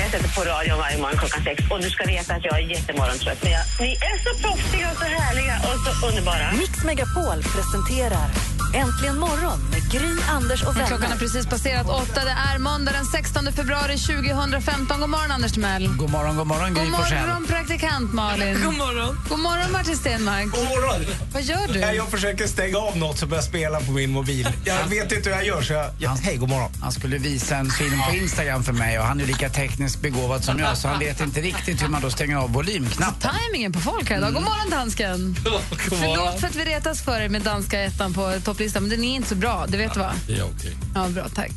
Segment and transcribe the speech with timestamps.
[0.00, 2.66] Jag sätter på radion varje morgon klockan sex och du ska veta att jag är
[2.74, 3.42] jättemorgontrött.
[3.42, 6.52] Men jag, ni är så proffsiga och så härliga och så underbara.
[6.52, 8.28] Mix Megapol presenterar
[8.74, 10.86] Äntligen morgon med Gry, Anders och vänner.
[10.86, 12.24] Klockan har precis passerat åtta.
[12.24, 15.00] Det är måndag den 16 februari 2015.
[15.00, 15.88] God morgon, Anders Timell.
[15.88, 18.60] God morgon, god morgon, Gry God morgon, praktikant Malin.
[18.64, 19.16] God morgon.
[19.28, 20.44] God morgon, Martin Stenmark.
[20.44, 21.06] God morgon!
[21.32, 21.78] Vad gör du?
[21.78, 24.48] Ja, Jag försöker stänga av något som börjar spela på min mobil.
[24.64, 25.90] Jag vet inte hur jag gör så jag...
[25.98, 26.70] jag hej, god morgon.
[26.80, 30.44] Han skulle visa en film på Instagram för mig och han är lika tekniskt begåvad
[30.44, 33.30] som jag så han vet inte riktigt hur man då stänger av volymknappen.
[33.46, 34.34] Timingen på folk här idag.
[34.34, 35.36] God morgon, dansken.
[35.70, 39.16] Förlåt för att vi retas för er med danska ettan på topplistan, men den är
[39.16, 39.66] inte så bra.
[39.68, 40.12] Det vet du va?
[40.26, 40.76] Det är okej.
[40.94, 41.52] Ja, bra, tack.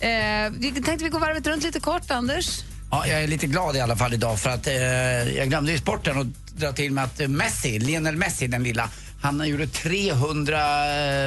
[0.00, 2.62] Eh, vi tänkte vi går varvet runt lite kort, Anders.
[2.90, 4.74] Ja, jag är lite glad i alla fall idag för att eh,
[5.36, 8.90] jag glömde i sporten att dra till med att eh, Messi, Lionel Messi den lilla,
[9.22, 10.58] han gjorde 300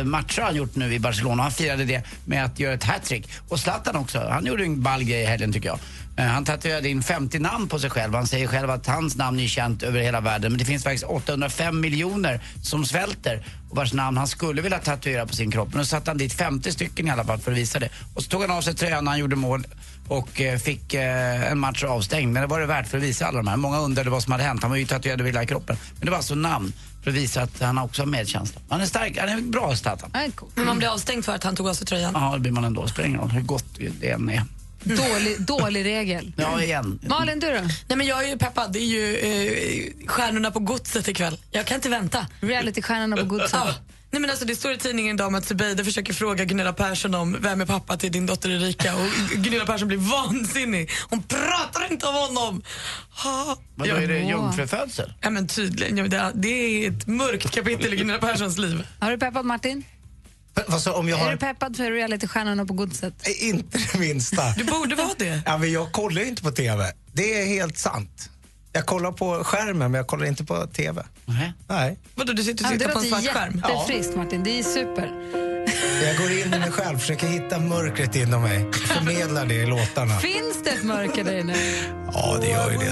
[0.04, 1.44] matcher har han gjort nu i Barcelona.
[1.44, 3.30] Han firade det med att göra ett hattrick.
[3.50, 5.80] Och Zlatan också, han gjorde en ball grej i helgen tycker jag.
[6.18, 8.14] Eh, Han tatuerade in 50 namn på sig själv.
[8.16, 10.52] Han säger själv att hans namn är känt över hela världen.
[10.52, 15.26] Men det finns faktiskt 805 miljoner som svälter och vars namn han skulle vilja tatuera
[15.26, 15.70] på sin kropp.
[15.70, 17.90] Men då satte han dit 50 stycken i alla fall för att visa det.
[18.14, 19.68] Och så tog han av sig tröjan när han gjorde mål
[20.08, 22.34] och eh, fick eh, en match avstängd.
[22.34, 23.58] Men det var det värt för att visa alla de här.
[23.58, 24.62] Många undrade vad som hade hänt.
[24.62, 25.78] Han var ju tatuerad över hela kroppen.
[25.96, 26.74] Men det var alltså namn
[27.04, 28.62] för att visa att han också har medkänsla.
[28.70, 30.10] Han är stark, han är bra Zlatan.
[30.56, 32.12] Men man blir avstängd för att han tog av sig tröjan.
[32.16, 32.88] Ja, det blir man ändå.
[32.88, 33.66] Spelar ingen roll hur gott
[34.00, 34.44] det än är.
[34.84, 36.32] Dålig, dålig regel.
[36.36, 37.00] Ja, igen.
[37.04, 37.62] Malin, du då?
[37.88, 38.74] Nej, men jag är ju peppad.
[38.74, 41.38] Det är ju eh, Stjärnorna på godset ikväll.
[41.52, 42.28] Jag kan inte vänta.
[42.42, 43.52] Realitystjärnorna på godset.
[43.54, 43.76] Ja.
[44.12, 47.16] Nej, men alltså, det står i tidningen idag om att Zubeida försöker fråga Gunilla Persson
[47.16, 50.90] om vem är pappa till din dotter Erika och Gunilla Persson blir vansinnig.
[51.10, 52.62] Hon pratar inte om honom.
[53.24, 53.58] Ha.
[53.76, 55.14] Då är det jungfrufödsel?
[55.22, 56.12] Ja, men tydligen.
[56.12, 58.88] Ja, det, är ett mörkt kapitel i Gunilla Perssons liv.
[59.00, 59.84] Har du peppad, Martin?
[60.68, 61.32] Vad så, om jag Är har...
[61.32, 63.14] du peppad för realitystjärnorna på godset?
[63.26, 64.50] Nej, Inte det minsta.
[64.58, 65.42] Du borde vara det.
[65.46, 66.92] Ja, men jag kollar ju inte på TV.
[67.14, 68.30] Det är helt sant.
[68.74, 71.04] Jag kollar på skärmen men jag kollar inte på TV.
[71.26, 71.54] Nej.
[71.68, 71.98] Nej.
[72.16, 73.64] Vadå, du sitter och Ja, det tittar på en svart skärm?
[73.70, 74.44] jättefriskt, Martin.
[74.44, 75.12] Det är super.
[76.06, 78.72] Jag går in i mig själv, försöker hitta mörkret inom mig.
[78.74, 80.20] Förmedlar det i låtarna.
[80.20, 81.56] Finns det ett mörker där inne?
[82.14, 82.92] Ja, det gör ju det.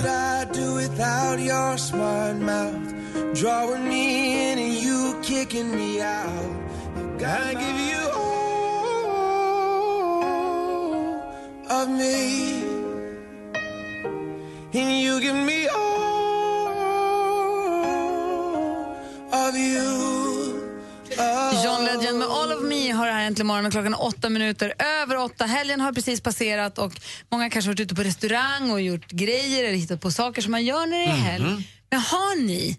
[21.63, 25.45] John Legend med All of Me har här äntligen morgon klockan åtta minuter över åtta.
[25.45, 26.93] Helgen har precis passerat och
[27.31, 30.65] många kanske varit ute på restaurang och gjort grejer eller hittat på saker som man
[30.65, 31.43] gör när det är helg.
[31.91, 32.77] Men har ni,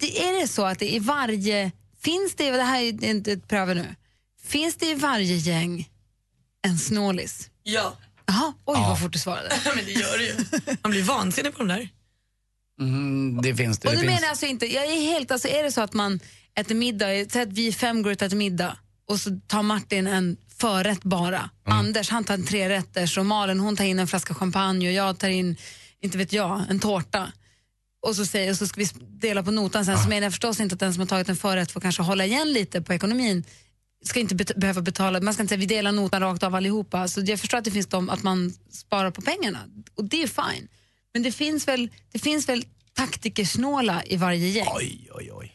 [0.00, 1.72] är det så att det i varje,
[2.04, 3.94] finns det, det här är inte ett pröva nu,
[4.42, 5.88] finns det i varje gäng
[6.66, 7.50] en snålis?
[7.62, 7.96] Ja.
[8.26, 9.48] Jaha, oj vad fort du svarade.
[9.76, 10.34] men det gör det ju.
[10.82, 11.88] Man blir vansinnig på de där.
[12.80, 13.88] Mm, det finns det.
[13.88, 14.14] Och det du finns.
[14.14, 16.20] menar jag alltså inte, jag är helt, alltså är det så att man
[16.54, 18.76] äter middag, säg att vi fem går ut och äter middag
[19.08, 21.50] och så tar Martin en förrätt bara.
[21.64, 25.18] Anders han tar en trerätters och Malin hon tar in en flaska champagne och jag
[25.18, 25.56] tar in,
[26.00, 27.32] inte vet jag, en tårta.
[28.04, 30.60] Och så, säger, och så ska vi dela på notan sen så menar jag förstås
[30.60, 33.44] inte att den som har tagit en förrätt får kanske hålla igen lite på ekonomin.
[34.04, 37.08] Ska inte bet- behöva betala, man ska inte säga vi delar notan rakt av allihopa.
[37.08, 39.58] Så jag förstår att det finns de, att man sparar på pengarna
[39.94, 40.68] och det är fine.
[41.12, 42.64] Men det finns väl, det finns väl
[42.94, 44.66] taktikersnåla i varje gäng?
[44.74, 45.52] Oj, oj, oj.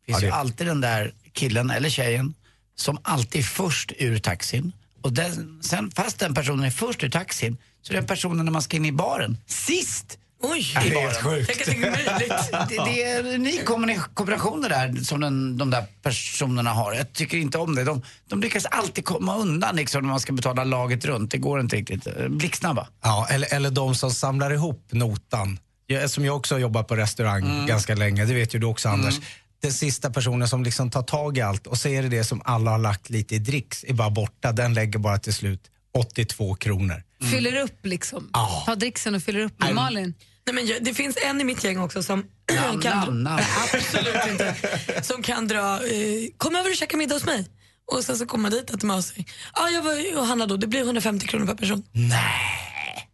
[0.00, 2.34] Det finns Ja, ju det- alltid den där killen eller tjejen
[2.74, 4.72] som alltid är först ur taxin.
[5.02, 8.52] Och den, sen, fast den personen är först ur taxin så är den personen när
[8.52, 10.18] man ska in i baren sist.
[10.42, 11.46] Oj, Det är helt sjukt.
[11.48, 12.32] tänk att det är möjligt.
[12.68, 16.92] Det, det är en unik kombina- kombination det där som den, de där personerna har.
[16.94, 17.84] Jag tycker inte om det.
[17.84, 21.30] De, de lyckas alltid komma undan liksom, när man ska betala laget runt.
[21.30, 22.06] Det går inte riktigt.
[22.28, 22.88] Blixtsnabba.
[23.02, 25.58] Ja, eller, eller de som samlar ihop notan.
[25.86, 28.88] Jag, som jag också har jobbat på restaurang ganska länge, det vet ju du också
[28.88, 29.20] Anders.
[29.62, 32.42] Den sista personen som liksom tar tag i allt och så är det det som
[32.44, 34.52] alla har lagt lite i dricks är bara borta.
[34.52, 35.60] Den lägger bara till slut
[35.98, 37.02] 82 kronor.
[37.30, 38.30] Fyller upp liksom?
[38.32, 38.62] Ja.
[38.66, 40.14] Tar dricksen och fyller upp med Malin?
[40.46, 42.20] Nej, men jag- det finns en i mitt gäng också som
[42.54, 43.42] Namn, kan, namn, namn.
[43.74, 44.54] Absolut inte.
[45.02, 47.48] Som kan dra, eh, kom över och käka middag hos mig.
[47.92, 49.26] Och sen så kommer man dit och äter med sig.
[49.54, 51.82] Ja, jag var och handlade då, det blir 150 kronor per person.
[51.92, 53.08] Nej!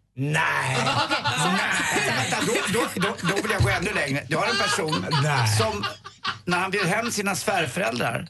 [2.06, 4.26] Vänta, då, då, då, då vill jag gå ännu längre.
[4.28, 5.56] Du har en person Nej.
[5.58, 5.84] som,
[6.44, 8.28] när han bjöd hem sina svärföräldrar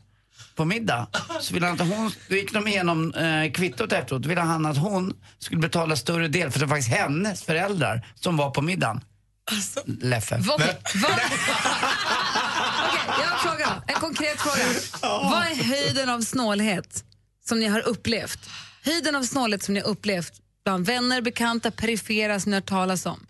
[0.56, 1.06] på middag,
[1.40, 4.66] så ville han att hon, då gick de igenom eh, kvittot efteråt, då ville han
[4.66, 8.62] att hon skulle betala större del, för det var faktiskt hennes föräldrar som var på
[8.62, 9.00] middagen.
[9.86, 10.36] Leffe.
[10.38, 11.08] Va- Okej, va-
[12.88, 13.82] Okej, jag har en fråga.
[13.86, 14.64] En konkret fråga.
[15.02, 17.04] Vad är höjden av snålhet
[17.48, 18.38] som ni har upplevt?
[18.84, 20.32] Höjden av snålhet som ni har upplevt
[20.64, 23.26] bland vänner, bekanta, perifera som ni har talas om.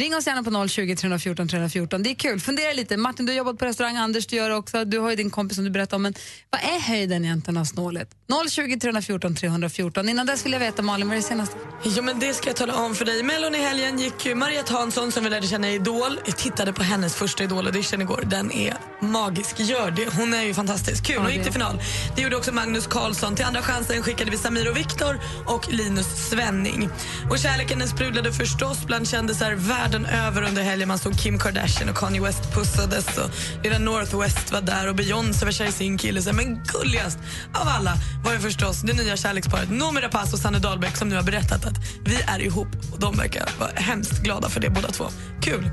[0.00, 2.02] Ring oss gärna på 020 314 314.
[2.02, 2.40] Det är kul.
[2.40, 2.96] Fundera lite.
[2.96, 3.96] Martin, du har jobbat på restaurang.
[3.96, 4.84] Anders, du gör det också.
[4.84, 6.02] Du har ju din kompis som du berättade om.
[6.02, 6.14] Men
[6.50, 8.10] vad är höjden egentligen av snålhet?
[8.50, 10.08] 020 314 314.
[10.08, 11.56] Innan dess vill jag veta, Malin, vad är det senaste?
[11.82, 13.22] Ja, men det ska jag tala om för dig.
[13.22, 16.20] Mellon i helgen gick ju Mariette Hansson som vi lärde känna i Idol.
[16.26, 18.22] Jag tittade på hennes första Idol audition igår.
[18.26, 19.60] Den är magisk.
[19.60, 20.14] Gör det.
[20.16, 21.06] Hon är ju fantastisk.
[21.06, 21.18] Kul.
[21.18, 21.80] Hon gick till final.
[22.16, 23.36] Det gjorde också Magnus Carlsson.
[23.36, 26.88] Till andra chansen skickade vi Samir och Viktor och Linus Svenning.
[27.30, 30.88] Och kärleken sprudlade förstås bland kändisar världen över under helgen.
[30.88, 33.30] Man såg Kim Kardashian och Kanye West pussades och
[33.64, 36.22] lilla Northwest var där och Beyoncé var kär i sin kille.
[36.22, 37.18] Så, Men gulligast
[37.54, 37.94] av alla
[38.24, 41.64] var ju förstås det nya kärleksparet Noomi Rapace och Sanne Dahlbäck som nu har berättat
[41.66, 45.04] att vi är ihop och de verkar vara hemskt glada för det båda två.
[45.40, 45.70] Kul!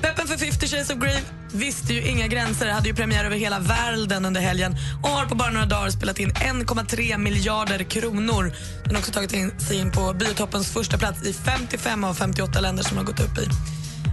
[0.00, 3.58] Peppen för 50 Shades of Grave visste ju inga gränser, hade ju premiär över hela
[3.58, 8.52] världen under helgen och har på bara några dagar spelat in 1,3 miljarder kronor.
[8.84, 12.60] Den har också tagit in, sig in på biotoppens första plats i 55 av 58
[12.60, 13.46] länder som har gått upp i.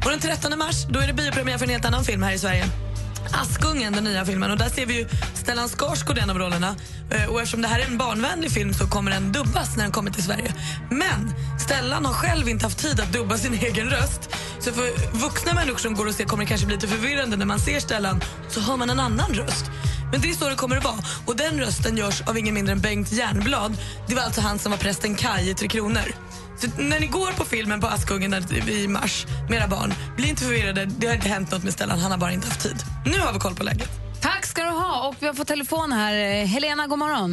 [0.06, 2.39] Och den 13 mars då är det biopremiär för en helt annan film här i
[2.39, 2.88] Sverige.
[3.31, 4.51] Askungen, den nya filmen.
[4.51, 6.75] Och Där ser vi ju Stellan Skarsgård i en av rollerna.
[7.12, 9.92] Eh, och Eftersom det här är en barnvänlig film så kommer den dubbas när den
[9.92, 10.54] kommer till Sverige.
[10.89, 14.36] Men Stellan har själv inte haft tid att dubba sin egen röst.
[14.60, 17.45] Så för vuxna människor som går och ser kommer det kanske bli lite förvirrande när
[17.45, 19.65] man ser Stellan så hör man en annan röst.
[20.12, 21.00] Men det är så det kommer att vara.
[21.25, 23.77] Och den rösten görs av ingen mindre än Bengt Järnblad.
[24.07, 26.13] Det var alltså han som var prästen Kaj i Tre Kronor.
[26.60, 28.34] Så när ni går på filmen på Askungen
[28.70, 29.14] i mars
[29.50, 30.82] med era barn, bli inte förvirrade.
[31.00, 32.80] Det har inte hänt något med Stellan, han har bara inte haft tid.
[33.12, 33.92] Nu har vi koll på läget.
[34.28, 35.08] Tack ska du ha.
[35.08, 36.14] Och vi har fått telefon här.
[36.26, 37.32] Eh, Helena, god morgon.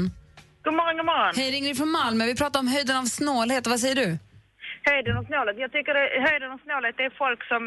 [0.64, 1.32] God morgon, god morgon.
[1.37, 2.23] Hej, ringer från Malmö.
[2.32, 3.67] Vi pratar om höjden av snålhet.
[3.67, 4.08] Vad säger du?
[4.90, 5.56] Höjden och snålet.
[5.64, 7.62] Jag tycker det, höjden och snålet det är folk som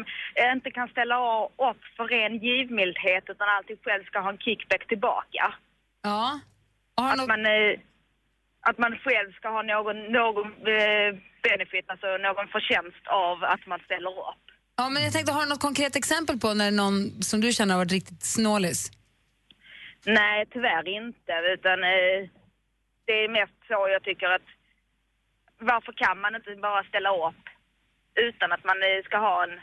[0.54, 4.82] inte kan ställa av upp för ren givmildhet utan alltid själv ska ha en kickback
[4.92, 5.44] tillbaka.
[6.02, 6.40] Ja.
[6.94, 7.28] Att något...
[7.28, 7.72] man, eh,
[8.68, 10.46] att man själv ska ha någon, någon
[10.76, 11.10] eh,
[11.42, 14.44] benefit, alltså någon förtjänst av att man ställer upp.
[14.76, 17.74] Ja, men jag tänkte, har du något konkret exempel på när någon som du känner
[17.74, 18.90] har varit riktigt snålis?
[20.06, 21.32] Nej, tyvärr inte.
[21.54, 22.18] Utan eh,
[23.06, 24.48] det är mest så jag tycker att
[25.58, 27.44] varför kan man inte bara ställa upp
[28.28, 29.54] utan att man eh, ska ha en,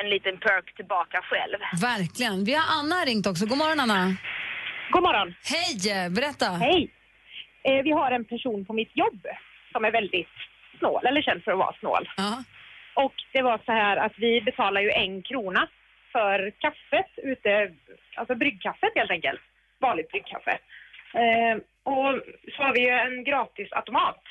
[0.00, 1.58] en liten perk tillbaka själv?
[1.80, 2.44] Verkligen.
[2.44, 3.46] Vi har Anna ringt också.
[3.46, 4.16] God morgon, Anna.
[4.90, 5.34] God morgon.
[5.52, 6.10] Hej!
[6.10, 6.46] Berätta.
[6.46, 6.90] Hej.
[7.62, 9.20] Eh, vi har en person på mitt jobb
[9.72, 10.37] som är väldigt
[10.78, 12.08] snål, eller känd för att vara snål.
[12.16, 12.42] Ja.
[12.94, 15.68] Och det var så här att vi betalar ju en krona
[16.12, 17.70] för kaffet ute,
[18.16, 19.40] alltså bryggkaffet helt enkelt.
[19.80, 20.58] Vanligt bryggkaffe.
[21.14, 22.22] Eh, och
[22.56, 24.22] så har vi ju en gratis automat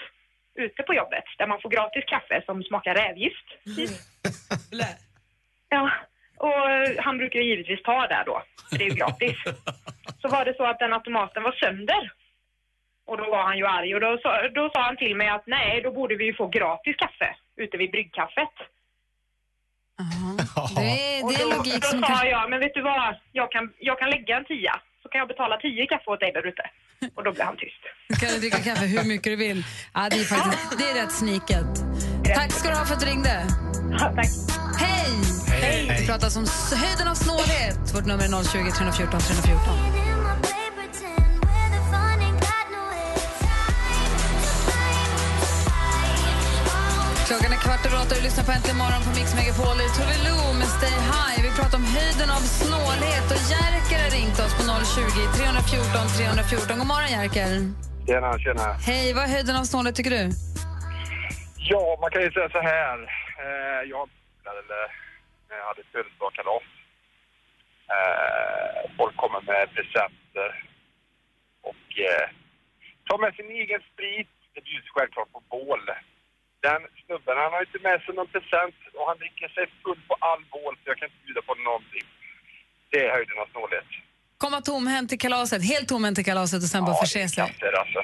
[0.55, 3.47] ute på jobbet där man får gratis kaffe som smakar rävgift.
[5.69, 5.91] Ja,
[6.37, 9.37] och han brukar ju givetvis ta där då, för det är ju gratis.
[10.21, 12.11] Så var det så att den automaten var sönder.
[13.09, 15.47] Och då var han ju arg och då sa, då sa han till mig att
[15.47, 17.29] nej, då borde vi ju få gratis kaffe
[17.63, 18.55] ute vid bryggkaffet.
[20.75, 22.29] Det är, det är då, logik då som sa kan...
[22.29, 25.27] jag, men vet du vad, jag kan, jag kan lägga en tia, så kan jag
[25.27, 26.63] betala tio kaffe åt dig där ute.
[27.15, 27.83] Och då blev han tyst.
[28.19, 29.59] kan du dricka kaffe hur mycket du vill.
[29.93, 31.71] Ja, det, är faktiskt, det är rätt sniket.
[32.35, 33.35] Tack ska du ha för att du ringde.
[33.99, 34.31] tack.
[34.83, 35.11] Hej!
[35.61, 35.97] Hej.
[35.99, 36.45] Vi pratar om
[36.83, 37.95] höjden av snålhet.
[37.95, 39.96] Vårt nummer är 020 314 314.
[47.29, 49.75] Klockan är kvart över åtta och du lyssnar på Äntligen morgon på Mix Megapol.
[49.79, 51.37] Det är Tove Lo med Stay High.
[51.45, 53.27] Vi pratar om höjden av snålhet.
[53.35, 56.79] Och Jerker har ringt oss på 020 314 314.
[56.81, 57.51] God morgon, Jerker.
[58.07, 58.67] Tjena, tjena.
[58.89, 60.23] Hej, vad är höjden av snålhet tycker du?
[61.71, 62.97] Ja, man kan ju säga så här.
[63.43, 64.05] Eh, jag
[64.51, 64.83] eller,
[65.61, 66.67] jag hade födelsedagskalas.
[67.95, 70.49] Eh, folk kommer med presenter
[71.69, 72.25] och eh,
[73.07, 74.31] tar med sin egen sprit.
[74.53, 75.83] Det bjuds självklart på bål.
[76.67, 80.13] Den snubben, han har inte med sig någon present och han dricker sig full på
[80.29, 82.05] all bål så jag kan inte bjuda på någonting.
[82.91, 83.89] Det är höjden av snålhet.
[84.43, 87.55] Komma tomhänt till kalaset, helt tomhänt till kalaset och sen bara förse sig.
[87.59, 88.01] Det är alltså.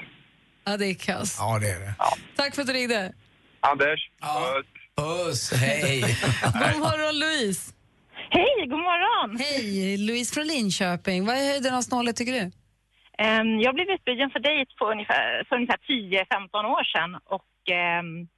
[0.65, 1.38] Ja, det är kass.
[1.39, 1.93] Ja, det är det.
[2.36, 3.13] Tack för att du ringde.
[3.60, 4.67] Anders, puss.
[4.98, 6.01] Puss, hej.
[6.62, 7.74] God morgon, Louise.
[8.38, 9.38] Hej, god morgon.
[9.39, 11.25] Hej, Louise från Linköping.
[11.25, 12.51] Vad är höjden av snålhet tycker du?
[13.24, 18.10] Ehm, jag blev utbjuden för dejt på ungefär, för ungefär 10-15 år sedan och ehm,
[18.17, 18.33] Eh,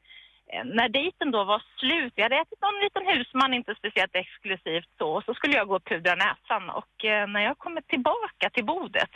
[0.53, 4.89] Eh, när dejten då var slut, jag hade ätit någon liten husman, inte speciellt exklusivt
[4.97, 8.49] så, och så skulle jag gå och pudra näsan och eh, när jag kommer tillbaka
[8.53, 9.11] till bordet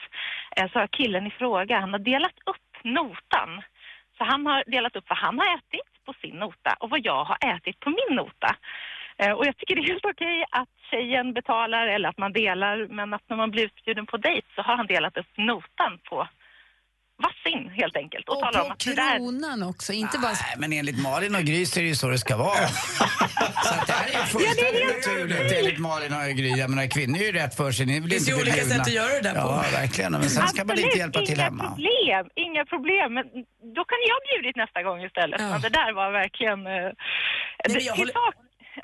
[0.55, 3.62] eh, så har killen i fråga, han har delat upp notan.
[4.17, 7.24] Så han har delat upp vad han har ätit på sin nota och vad jag
[7.24, 8.55] har ätit på min nota.
[9.17, 12.88] Eh, Och jag tycker det är helt okej att tjejen betalar eller att man delar,
[12.89, 16.27] men att när man blir utbjuden på dejt så har han delat upp notan på
[17.25, 18.29] vassin helt enkelt.
[18.29, 19.17] Och, Och talar om att det där...
[19.17, 20.31] kronan också, inte bara...
[20.31, 22.67] Nej, men enligt Malin och Gry så är det ju så det ska vara.
[23.67, 26.49] så att det här är fullständigt naturligt enligt Malin och Gry.
[26.63, 27.85] Jag menar, kvinnor är ju rätt för sig.
[27.85, 29.47] Ni vill Det finns inte ju olika sätt att göra det där på.
[29.57, 30.11] Ja, verkligen.
[30.11, 31.63] Men sen ska man lite Absolut, hjälpa till inga hemma.
[31.69, 33.13] Problem, inga problem.
[33.17, 33.25] Men
[33.77, 35.39] då kan jag bjudit nästa gång istället.
[35.51, 36.59] Men det där var verkligen...
[36.63, 36.93] Det,
[37.73, 38.35] men jag håller- sak,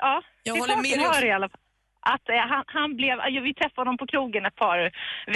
[0.06, 1.60] ja, Jag till håller med dig i alla fall.
[2.14, 4.78] Att eh, han, han blev, ja, vi träffade honom på krogen ett par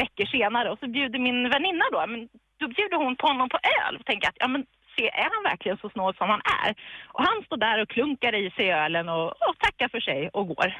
[0.03, 2.21] veckor senare och så bjuder min väninna då, men
[2.61, 5.43] då bjuder hon på honom på öl och tänker att ja men se, är han
[5.51, 6.75] verkligen så snål som han är?
[7.15, 10.49] Och han står där och klunkar i sig ölen och, och tackar för sig och
[10.49, 10.79] går.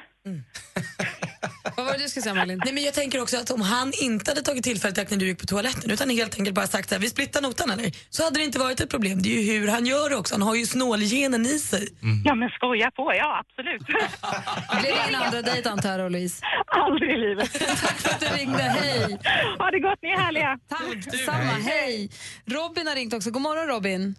[1.77, 2.61] Vad var det du skulle säga Malin?
[2.65, 5.17] Nej, men jag tänker också att om han inte hade tagit tillfället i akt när
[5.17, 7.91] du gick på toaletten utan helt enkelt bara sagt så här, vi splittar notan eller?
[8.09, 9.21] Så hade det inte varit ett problem.
[9.21, 10.33] Det är ju hur han gör också.
[10.33, 11.87] Han har ju snålgenen i sig.
[12.25, 13.87] Ja men skoja på, ja absolut.
[13.87, 16.45] Det blir ingen andra dejt antar jag, Louise?
[16.67, 17.53] Aldrig i livet.
[17.81, 19.19] Tack för att du ringde, hej!
[19.59, 20.59] Ha det gott, ni är härliga.
[20.69, 22.09] Tack, samma, hej!
[22.45, 23.31] Robin har ringt också.
[23.31, 24.15] God morgon Robin.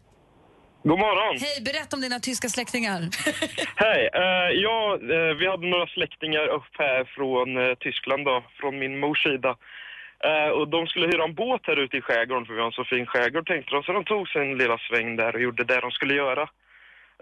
[0.85, 1.37] God morgon.
[1.41, 3.01] Hej, berätta om dina tyska släktingar.
[3.85, 4.11] Hej.
[4.15, 8.99] Eh, ja, eh, vi hade några släktingar upp här från eh, Tyskland då, från min
[9.01, 9.57] mors sida.
[10.25, 12.73] Eh, och de skulle hyra en båt här ute i skärgården för vi har en
[12.73, 13.83] så fin skärgård tänkte de.
[13.83, 16.43] Så de tog sin lilla sväng där och gjorde det de skulle göra.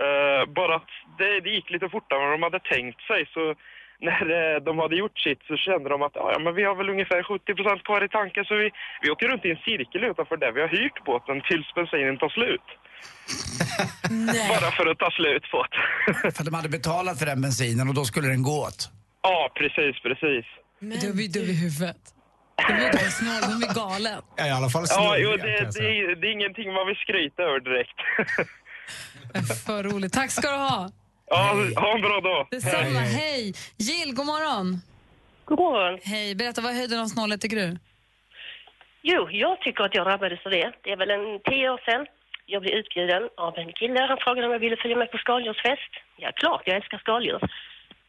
[0.05, 3.26] Eh, bara att det, det gick lite fortare än de hade tänkt sig.
[3.35, 3.55] Så
[4.00, 6.75] när eh, de hade gjort sitt så kände de att "Ja, ja, men vi har
[6.75, 8.71] väl ungefär 70 kvar i tanken så vi,
[9.02, 12.29] vi åker runt i en cirkel utanför där vi har hyrt båten tills bensinen tar
[12.29, 12.69] slut.
[14.49, 16.30] Bara för att ta slut på det.
[16.37, 18.90] För de hade betalat för den bensinen och då skulle den gå åt.
[19.23, 20.45] Ja, precis, precis.
[20.80, 21.97] Du är dum i huvudet.
[22.69, 24.23] De är snål, de är galen.
[24.37, 27.42] Ja, I alla fall Ja, snurriga, jo, det, det, det är ingenting man vill skryta
[27.42, 27.99] över direkt.
[29.66, 30.12] För roligt.
[30.12, 30.90] Tack ska du ha.
[31.26, 31.38] Ja,
[31.76, 32.47] ha en bra dag.
[32.50, 33.54] Detsamma, hej!
[33.76, 34.80] Jill, god morgon.
[35.45, 35.99] God morgon.
[36.02, 37.78] Hej, berätta vad är höjden av snålhet tycker du?
[39.02, 40.73] Jo, jag tycker att jag drabbades av det.
[40.85, 42.07] Det är väl en tio år sedan.
[42.52, 44.00] Jag blev utbjuden av en kille.
[44.00, 45.92] Han frågade om jag ville följa med på skaldjursfest.
[46.16, 47.40] Ja, klart, jag älskar skaldjur.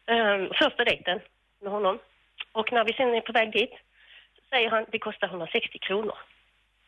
[0.06, 1.20] Ehm, första dejten
[1.60, 1.98] med honom.
[2.52, 3.74] Och när vi sen är på väg dit
[4.50, 6.18] säger han det kostar 160 kronor.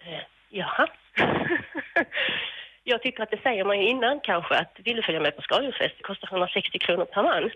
[0.06, 0.86] Uh, jaha.
[2.84, 5.42] jag tycker att det säger man ju innan kanske att vill du följa med på
[5.42, 7.42] skaldjursfest, det kostar 160 kronor per man.
[7.42, 7.50] Ehm,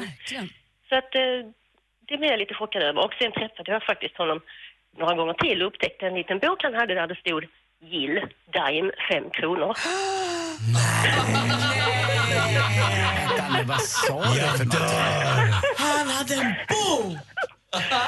[0.00, 0.48] Verkligen.
[0.88, 1.38] så att eh,
[2.08, 3.04] det blev jag lite chockad över.
[3.04, 4.40] Och sen träffade jag faktiskt honom
[4.96, 7.46] några gånger till och upptäckte en liten bok han hade där det stod
[7.90, 8.20] Gill,
[8.52, 9.76] Daim, 5 kronor.
[13.52, 14.40] Nu, vad sa du
[14.70, 14.78] för?
[15.84, 17.18] Han hade en bok!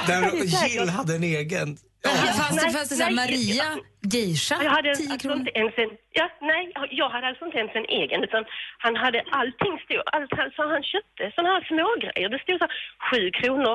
[0.07, 1.69] Den, Jill hade en egen.
[2.05, 3.27] Fast, Nej, fast det är så här, nej.
[3.27, 3.69] Maria,
[4.13, 5.39] geisha, Jag hade 10 alltså kronor.
[5.39, 6.63] inte ens en, ja, nej,
[7.01, 8.45] jag hade alltså inte ens en egen utan
[8.79, 12.29] han hade allting stod, allt han, så han köpte sådana här smågrejer.
[12.35, 12.75] Det stod så här,
[13.13, 13.75] 7 kronor.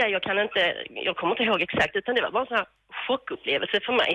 [0.00, 0.62] Ja, jag kan inte,
[1.08, 2.68] jag kommer inte ihåg exakt utan det var bara en sån här
[3.06, 4.12] chockupplevelse för mig.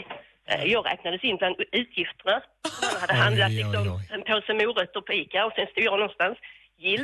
[0.49, 2.41] Eh, Jag räknades in bland utgifterna.
[2.81, 4.01] Han hade Oj, handlat oj, liksom, oj.
[4.13, 6.37] en påse morötter på Ica och sen stod jag någonstans,
[6.77, 7.03] Gill.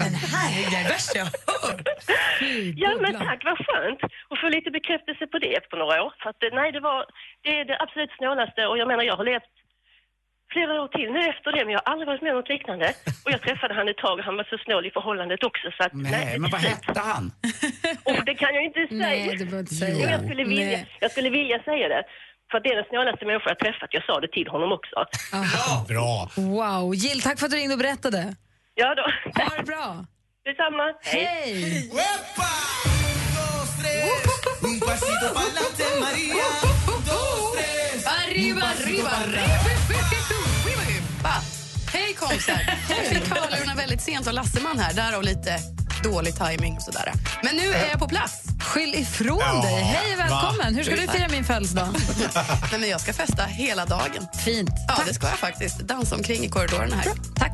[0.00, 1.88] Men herregud, det är värsta jag hört.
[2.76, 4.00] Ja men tack, vad skönt.
[4.28, 6.12] Och få lite bekräftelse på det efter några år.
[6.22, 7.06] För att, eh, nej, det var
[7.42, 9.50] det, är det absolut snålaste och jag menar jag har levt
[10.54, 12.86] flera år till nu efter det men jag har aldrig varit med om något liknande.
[13.24, 15.80] Och jag träffade han ett tag och han var så snål i förhållandet också så
[15.86, 15.92] att...
[16.16, 17.24] Nej, men vad hette han?
[18.10, 18.98] Och det kan jag inte säga.
[19.06, 20.10] Nej, behöver inte Jo, säga.
[20.14, 20.88] jag, skulle vilja, Nej.
[21.04, 22.02] jag skulle vilja säga det.
[22.50, 23.88] För att det är den snålaste människa jag träffat.
[23.96, 24.96] Jag sa det till honom också.
[25.92, 26.12] Bra.
[26.36, 28.20] Wow, Jill, tack för att du ringde och berättade.
[28.74, 29.06] Ja då.
[29.42, 30.04] Ha det bra.
[30.44, 30.86] Detsamma.
[31.02, 31.90] Hej!
[34.68, 36.46] Un pasito pa'lante, María.
[37.06, 38.06] Dos, tres.
[38.06, 39.83] Arriba, arriba, arriba.
[42.20, 42.60] Hej kompisar!
[42.88, 45.58] Jag fick hörlurarna väldigt sent av Lasseman här, därav lite
[46.02, 47.12] dålig timing och sådär.
[47.42, 48.42] Men nu är jag på plats.
[48.60, 49.82] Skyll ifrån Ja, dig.
[49.82, 50.58] Hej och välkommen.
[50.58, 50.64] va?
[50.64, 51.88] Hur ska du fira min födelsedag?
[52.70, 54.26] Nej, men jag ska festa hela dagen.
[54.44, 54.70] Fint.
[54.88, 55.78] Ja, det ska jag faktiskt.
[55.78, 57.12] Dansa omkring i korridorerna här.
[57.36, 57.52] Tack.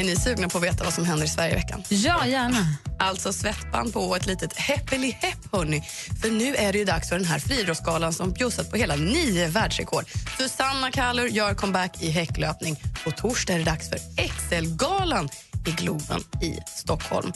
[0.00, 1.82] Är ni sugna på att veta vad som händer i Sverige i veckan?
[1.88, 2.66] Ja, gärna.
[2.98, 5.82] Alltså svettband på ett litet häppeli hepp hörni.
[6.22, 9.48] För nu är det ju dags för den här friidrottsgalan som bjussat på hela nio
[9.48, 10.04] världsrekord.
[10.38, 12.76] Susanna Kallur gör comeback i häcklöpning.
[13.04, 15.28] På torsdag är det dags för XL-galan
[15.66, 17.32] i Globen i Stockholm.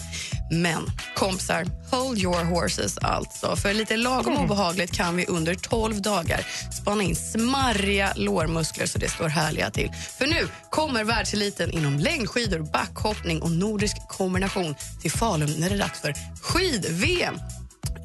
[0.50, 3.56] Men kompisar, hold your horses alltså.
[3.56, 6.46] För lite lagom obehagligt kan vi under 12 dagar
[6.82, 9.90] spana in smarriga lårmuskler så det står härliga till.
[10.18, 15.78] För nu kommer världseliten inom längdskidor, backhoppning och nordisk kombination till Falun när det är
[15.78, 17.34] dags för skid-VM.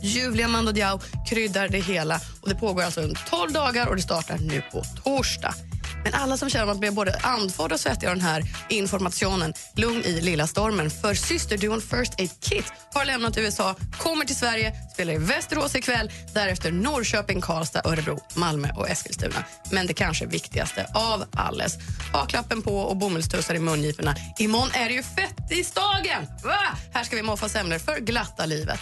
[0.02, 1.00] Ljuvliga Mando Diao
[1.30, 2.20] kryddar det hela.
[2.42, 5.54] Och Det pågår alltså under 12 dagar och det startar nu på torsdag.
[6.04, 9.54] Men alla som känner att man blir både andfådd och svettig av den här informationen,
[9.76, 10.90] lugn i lilla stormen.
[10.90, 16.12] För systerduon First Aid Kit har lämnat USA, kommer till Sverige, spelar i Västerås ikväll,
[16.34, 19.44] därefter Norrköping, Karlstad, Örebro, Malmö och Eskilstuna.
[19.72, 21.78] Men det kanske viktigaste av alles.
[22.14, 24.16] Ha klappen på och bomullstussar i mungiporna.
[24.40, 26.26] Imorgon är det ju fettisdagen!
[26.44, 26.56] Va?
[26.94, 28.80] Här ska vi moffa semlor för glatta livet.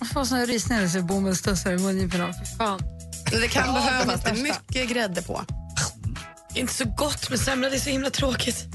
[0.00, 2.34] Jag får såna rysningar när jag ser bomullstussar i mungiporna.
[2.58, 2.80] Fan.
[3.30, 4.22] Det kan Ja, behövas.
[4.22, 5.44] det är mycket grädde på.
[6.58, 8.66] Det är inte så gott med semla, det är så himla tråkigt.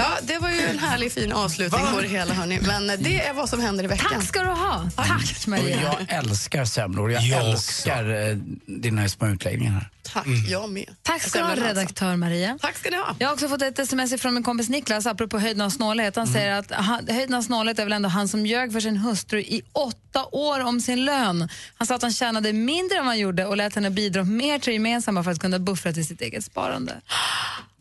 [0.00, 2.34] Ja, det var ju en härlig fin avslutning på det hela.
[2.34, 2.60] Hörni.
[2.66, 4.10] Men det är vad som händer i veckan.
[4.12, 4.90] Tack ska du ha.
[4.96, 5.80] Tack, Maria.
[5.82, 7.12] jag älskar semlor.
[7.12, 9.90] Jag, Jag älskar eh, dina små utläggningar här.
[10.02, 10.94] Tack, jag med.
[11.02, 11.66] Tack ska du ha, alltså.
[11.66, 12.58] redaktör Maria.
[12.60, 13.16] Tack ska ni ha.
[13.18, 16.16] Jag har också fått ett sms från min kompis Niklas apropå höjden av snålhet.
[16.16, 18.96] Han säger att han, höjden av snålhet är väl ändå han som ljög för sin
[18.96, 21.48] hustru i åtta år om sin lön.
[21.76, 24.58] Han sa att han tjänade mindre än vad han gjorde och lät henne bidra mer
[24.58, 26.92] till det gemensamma för att kunna buffra till sitt eget sparande.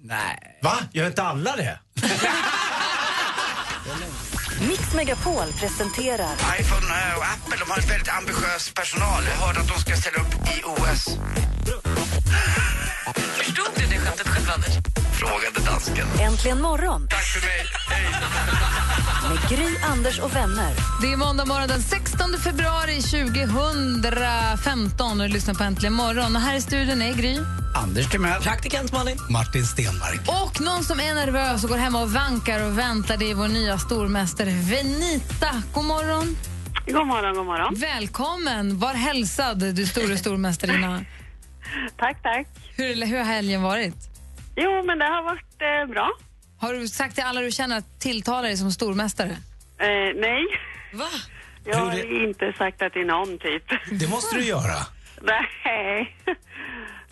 [0.01, 0.59] Nej.
[0.61, 0.77] Va?
[0.93, 1.79] Gör inte alla det?
[4.67, 9.23] Mix Megapol presenterar iPhone eh, och Apple de har en väldigt ambitiös personal.
[9.29, 11.05] Jag hörde att de ska ställa upp i OS.
[13.37, 14.88] Förstod du det skämtet själv, Anders?
[15.19, 16.07] Frågade dansken.
[16.19, 17.65] Äntligen morgon Tack för mig.
[17.89, 18.05] Hej.
[19.29, 20.73] med Gry, Anders och vänner.
[21.01, 26.35] Det är måndag morgon den 16 februari 2015 och du lyssnar på Äntligen morgon.
[26.35, 27.39] Och här i studion är Gry.
[27.75, 28.41] Anders Timell.
[28.41, 29.17] Praktikant Malin.
[29.29, 30.21] Martin Stenmark.
[30.27, 33.47] Och någon som är nervös och går hemma och vankar och väntar, det är vår
[33.47, 35.63] nya stormästare Venita.
[35.73, 36.37] God morgon.
[36.87, 37.73] God morgon, god morgon.
[37.77, 38.79] Välkommen.
[38.79, 40.99] Var hälsad, du store stormästarinna.
[41.97, 42.47] Tack, tack.
[42.75, 44.08] Hur, hur har helgen varit?
[44.63, 46.11] Jo, men det har varit eh, bra.
[46.61, 49.31] Har du sagt till alla du känner att tilltala dig som stormästare?
[49.77, 50.45] Eh, nej,
[50.93, 51.07] Va?
[51.65, 53.63] jag har inte sagt det till någon typ.
[53.99, 54.77] Det måste du göra.
[55.21, 56.15] Nej.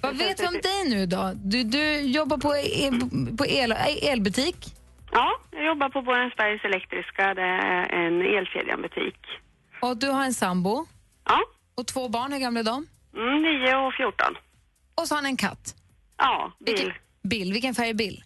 [0.02, 1.32] Vad vet vi om dig nu då?
[1.36, 3.00] Du, du jobbar på, el,
[3.38, 4.56] på el, elbutik.
[5.12, 7.34] Ja, jag jobbar på Borensbergs Elektriska.
[7.34, 9.20] Det är en elkedjanbutik.
[9.82, 10.86] Och du har en sambo.
[11.26, 11.40] Ja.
[11.76, 12.88] Och två barn, hur gamla är de?
[13.18, 14.36] Mm, 9 och 14.
[14.96, 15.76] Och så har han en katt.
[16.18, 16.76] Ja, bil.
[16.76, 17.54] Vilken, Bill.
[17.54, 18.24] Vilken färg är Bill?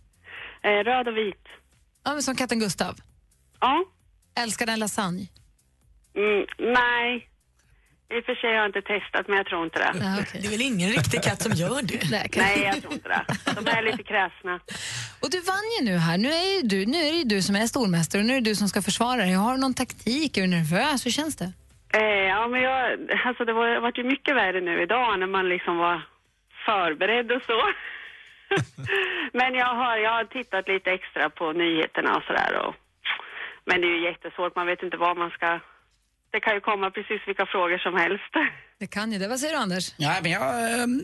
[0.64, 1.46] Eh, röd och vit.
[2.04, 2.96] Ja, men som katten Gustav.
[3.60, 3.86] Ja.
[4.38, 5.28] Älskar den lasagne?
[6.16, 7.28] Mm, nej.
[8.18, 9.92] I och för sig har jag inte testat, men jag tror inte det.
[10.02, 10.42] Ja, okej.
[10.42, 12.10] Det är väl ingen riktig katt som gör det?
[12.12, 13.26] Nej, kan- Nej, jag tror inte det.
[13.62, 14.60] De är lite kräsna.
[15.22, 16.18] Och du vann ju nu här.
[16.18, 18.42] Nu är, ju du, nu är det ju du som är stormästare och nu är
[18.42, 19.34] det du som ska försvara dig.
[19.34, 20.38] Har du någon taktik?
[20.38, 21.06] Är du nervös?
[21.06, 21.52] Hur känns det?
[21.94, 22.02] Eh,
[22.34, 25.78] ja, men jag, alltså det var, vart ju mycket värre nu idag när man liksom
[25.78, 26.08] var
[26.66, 27.60] förberedd och så.
[29.40, 32.52] men jag har, jag har tittat lite extra på nyheterna och sådär.
[32.66, 32.76] Och,
[33.66, 35.60] men det är ju jättesvårt, man vet inte vad man ska...
[36.32, 38.34] Det kan ju komma precis vilka frågor som helst.
[38.80, 39.28] Det kan ju det.
[39.28, 39.94] Vad säger du Anders?
[39.98, 41.02] Ja, men jag, ehm,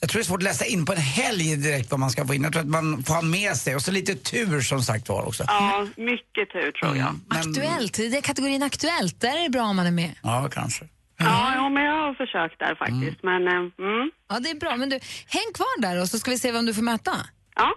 [0.00, 2.26] jag tror det är svårt att läsa in på en helg direkt vad man ska
[2.26, 2.42] få in.
[2.42, 5.26] Jag tror att man får ha med sig och så lite tur som sagt var
[5.28, 5.44] också.
[5.46, 7.08] Ja, mycket tur tror jag.
[7.08, 9.20] Mm, men- Aktuellt, det är kategorin Aktuellt.
[9.20, 10.14] Där är det bra om man är med.
[10.22, 10.84] Ja, kanske.
[11.24, 13.22] Ja, jo, men jag har försökt där faktiskt.
[13.22, 14.10] Men, eh, mm.
[14.28, 14.76] Ja, det är bra.
[14.76, 17.12] Men du, häng kvar där och så ska vi se vem du får möta.
[17.56, 17.70] Ja.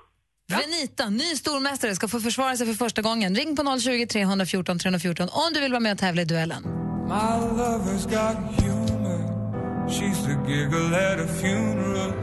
[0.52, 3.36] Venita, ny stormästare, ska få försvara sig för första gången.
[3.36, 6.64] Ring på 020 314 314 om du vill vara med och tävla i duellen.
[6.64, 9.22] My lover's got humor.
[9.88, 12.14] She's the giggle at a funeral.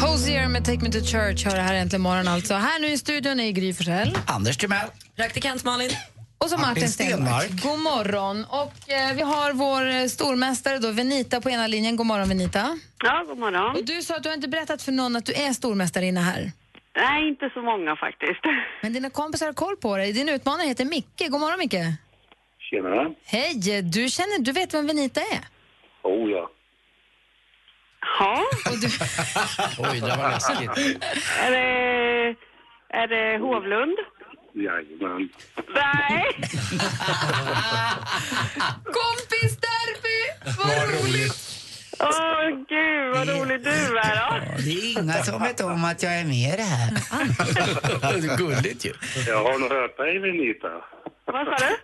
[0.00, 2.54] Hosier med Take Me To Church hör det här äntligen morgon alltså.
[2.54, 4.18] Här nu i studion är Gry Forssell.
[4.26, 4.88] Anders Timell.
[5.16, 5.90] Praktikant Malin.
[6.38, 7.50] Och så Martin Martin Stenmark.
[7.62, 8.44] God morgon.
[8.44, 11.96] Och eh, vi har vår eh, stormästare då, Venita på ena linjen.
[11.96, 12.78] God morgon Venita.
[13.04, 13.76] ja, god morgon.
[13.76, 16.52] Och du sa att du har inte berättat för någon att du är stormästarinna här.
[16.96, 18.40] Nej, inte så många faktiskt.
[18.82, 20.12] Men dina kompisar har koll på dig.
[20.12, 21.22] Din utmanare heter Micke.
[21.28, 21.80] God morgon Micke.
[22.70, 23.14] Tjenare.
[23.24, 25.40] Hej, du, känner, du vet vem Venita är?
[26.02, 26.50] Oh ja.
[28.18, 28.86] Ja, Och du,
[29.92, 30.70] Oj, det var läskigt.
[31.40, 32.36] är det,
[32.90, 33.98] är det Hovlund?
[34.54, 35.28] Jajamän.
[35.74, 36.24] Nej.
[38.98, 40.18] kompis derby!
[40.58, 41.36] Vad roligt!
[42.00, 44.28] Åh, gud vad rolig du är då.
[44.64, 46.90] Det är inga som vet om att jag är med i det här.
[48.20, 48.92] det är gulligt ju.
[49.26, 50.68] Jag har nog hört dig, Venita.
[51.24, 51.76] Vad sa du?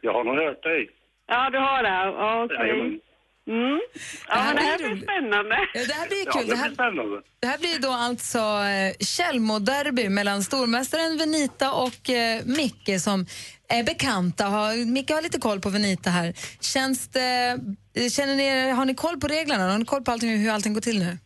[0.00, 0.90] Jag har nog hört dig.
[1.26, 1.98] Ja, du har det.
[2.44, 2.56] Okej.
[2.58, 3.00] Jajamän.
[3.50, 3.80] Mm.
[4.28, 5.56] Ja, men det här blir spännande.
[5.74, 6.46] Ja, det här blir Ja, kul.
[6.46, 12.10] det det, här, blir det här blir då alltså eh, Tjällmo-derby mellan stormästaren Venita och
[12.10, 13.26] eh, Micke som
[13.68, 14.44] är bekanta.
[14.46, 16.34] Har, Micke har lite koll på Venita här.
[16.60, 17.58] Känns det,
[17.94, 19.70] eh, känner ni, har ni koll på reglerna?
[19.70, 21.18] Har ni koll på allting, hur allting går till nu?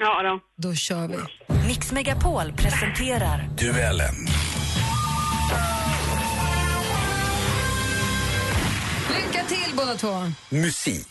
[0.00, 0.40] Ja då.
[0.68, 1.16] Då kör vi.
[1.68, 4.14] Mix Megapol presenterar Duellen.
[9.50, 10.32] Lycka till båda två!
[10.48, 11.06] Musik.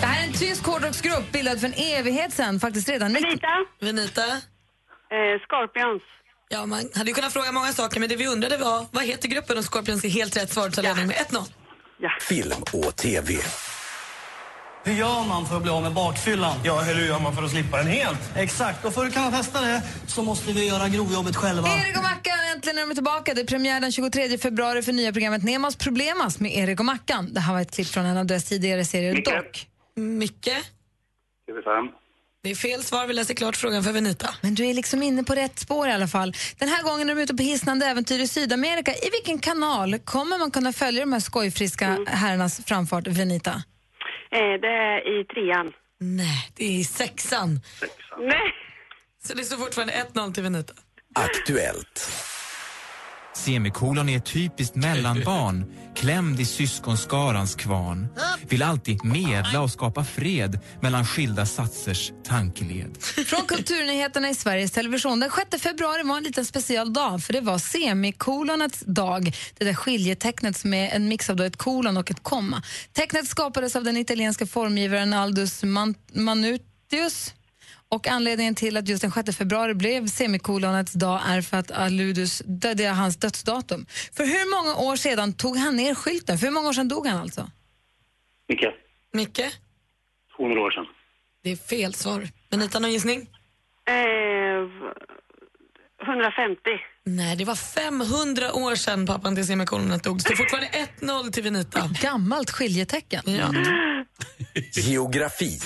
[0.00, 3.12] Det här är en tysk hårdrocksgrupp bildad för en evighet sedan, faktiskt redan...
[3.12, 3.48] Venita.
[3.80, 4.26] Venita?
[4.26, 6.02] Eh, Scorpions.
[6.48, 9.28] Ja, man hade ju kunnat fråga många saker, men det vi undrade var vad heter
[9.28, 11.44] gruppen och Scorpions är helt rätt svar, så ledning med 1-0.
[12.20, 13.34] Film och TV.
[14.84, 16.56] Hur gör man för att bli av med bakfyllan?
[16.64, 18.18] Ja, eller hur gör man för att slippa den helt?
[18.36, 21.68] Exakt, och för att kunna testa det så måste vi göra grovjobbet själva.
[21.68, 23.34] Erik och Mackan, äntligen är de tillbaka.
[23.34, 27.34] Det är premiär den 23 februari för nya programmet Nemas Problemas med Erik och Mackan.
[27.34, 29.14] Det här var ett klipp från en av deras tidigare serier.
[29.14, 29.24] Micke.
[29.24, 29.66] Dock.
[29.96, 30.48] Micke?
[31.48, 31.88] TV5.
[32.42, 34.34] Det är fel svar, vi läser klart frågan för Venita.
[34.40, 36.34] Men du är liksom inne på rätt spår i alla fall.
[36.58, 38.94] Den här gången är de ute på hisnande äventyr i Sydamerika.
[38.94, 43.62] I vilken kanal kommer man kunna följa de här skojfriska herrarnas framfart, Venita?
[44.32, 45.72] Eh, det är i trean.
[46.00, 47.60] Nej, det är i sexan.
[48.18, 48.54] Nej.
[49.24, 50.74] Så det står fortfarande 1-0 till Venita.
[51.14, 52.10] Aktuellt.
[53.34, 55.64] Semikolon är ett typiskt mellanbarn,
[55.96, 58.08] klämd i syskonskarans kvarn.
[58.48, 63.02] Vill alltid medla och skapa fred mellan skilda satsers tankeled.
[63.02, 65.20] Från Kulturnyheterna i Sveriges Television.
[65.20, 69.32] Den 6 februari var en liten speciell dag för det var semikolonets dag.
[69.58, 72.62] Det där skiljetecknet som är en mix av då ett kolon och ett komma.
[72.92, 77.34] Tecknet skapades av den italienska formgivaren Aldus Man Manutius.
[77.92, 82.42] Och anledningen till att just den 6 februari blev semikolonets dag är för att Aludus,
[82.46, 83.86] det är hans dödsdatum.
[84.12, 86.38] För hur många år sedan tog han ner skylten?
[86.38, 87.50] För hur många år sedan dog han alltså?
[88.48, 88.66] Micke.
[89.12, 89.40] Micke?
[90.36, 90.86] 200 år sedan.
[91.42, 92.28] Det är fel svar.
[92.50, 93.20] Venita, någon gissning?
[93.88, 93.94] Eh,
[96.02, 96.60] 150.
[97.04, 100.16] Nej, det var 500 år sedan pappan till semikolonet dog.
[100.16, 100.68] Det står fortfarande
[101.00, 101.90] 1-0 till Venita.
[102.02, 103.22] Gammalt skiljetecken.
[103.26, 103.54] Ja.
[104.72, 105.58] Geografi.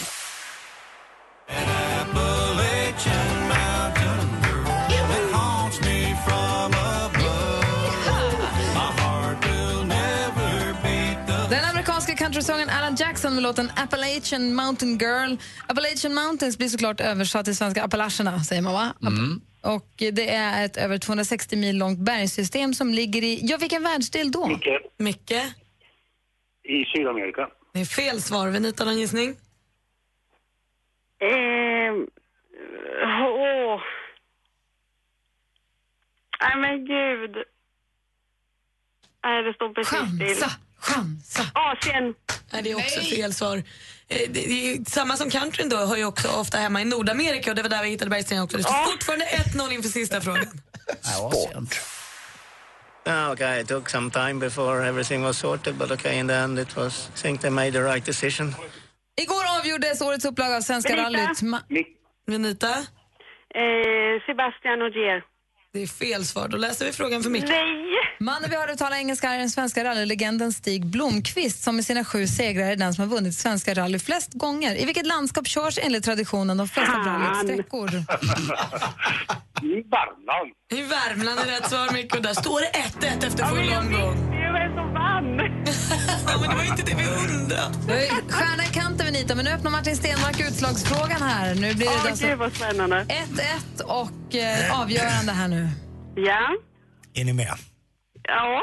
[12.36, 15.36] Countrysången Alan Jackson med låten Appalachian Mountain Girl.
[15.68, 18.94] Appalachian Mountains blir såklart översatt till svenska Appalacherna, säger man va?
[19.02, 19.40] Mm.
[19.62, 24.32] Och det är ett över 260 mil långt bergssystem som ligger i, ja vilken världsdel
[24.32, 24.46] då?
[24.46, 24.68] Micke.
[24.96, 25.32] Micke?
[26.64, 27.48] I Sydamerika.
[27.72, 28.48] Det är fel svar.
[28.48, 29.28] Venita, någon gissning?
[31.20, 31.92] Eh,
[33.28, 33.80] åh.
[36.40, 37.36] Nej men gud.
[39.24, 40.50] Nej, det står precis still.
[40.78, 41.42] Chansa!
[41.54, 42.14] Asien.
[42.52, 43.56] Nej, det är också fel svar.
[44.08, 44.40] Eh, Det,
[44.78, 47.68] det samma som countryn då, hör ju också ofta hemma i Nordamerika och det var
[47.68, 48.56] där vi hittade bergstenen också.
[48.56, 50.46] Det står fortfarande 1-0 inför sista frågan.
[51.00, 51.80] Sport.
[53.06, 56.58] Oh, okay, it took some time before everything was sorted, but okay, in the end
[56.58, 58.54] it was, I think they made the right decision.
[59.20, 61.42] Igår avgjordes årets upplaga av Svenska rallyt.
[61.42, 61.62] Ma-
[62.26, 62.70] Venita?
[62.70, 65.22] Eh, Sebastian Ogier.
[65.72, 66.48] Det är fel svar.
[66.48, 67.44] Då läser vi frågan för Micke.
[67.48, 67.86] Nej!
[68.20, 72.26] Mannen vi hörde tala engelska är den svenska rallylegenden Stig Blomqvist som med sina sju
[72.26, 74.76] segrar är den som har vunnit svenska rally flest gånger.
[74.76, 77.88] I vilket landskap körs enligt traditionen de flesta rallyts sträckor?
[79.62, 80.52] I Värmland.
[80.72, 82.70] I Värmland är rätt svar Micke och där står det
[83.06, 84.30] 1-1 efter full omgång.
[84.30, 85.55] Det är vem som vann.
[86.26, 87.72] Ja, men det var inte det vi undrade.
[88.28, 91.54] Stjärna i kanten Venita, men nu öppnar Martin Stenmark utslagsfrågan här.
[91.54, 93.06] Nu blir det Åh, alltså gud vad spännande.
[93.76, 95.68] 1-1 och eh, avgörande här nu.
[96.16, 96.56] Ja.
[97.14, 97.54] Är ni med?
[98.22, 98.62] Ja.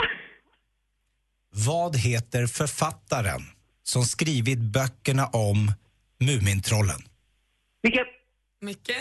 [1.56, 3.42] Vad heter författaren
[3.84, 5.72] som skrivit böckerna om
[6.20, 7.02] Mumintrollen?
[7.84, 8.00] Micke.
[8.62, 8.92] Micke?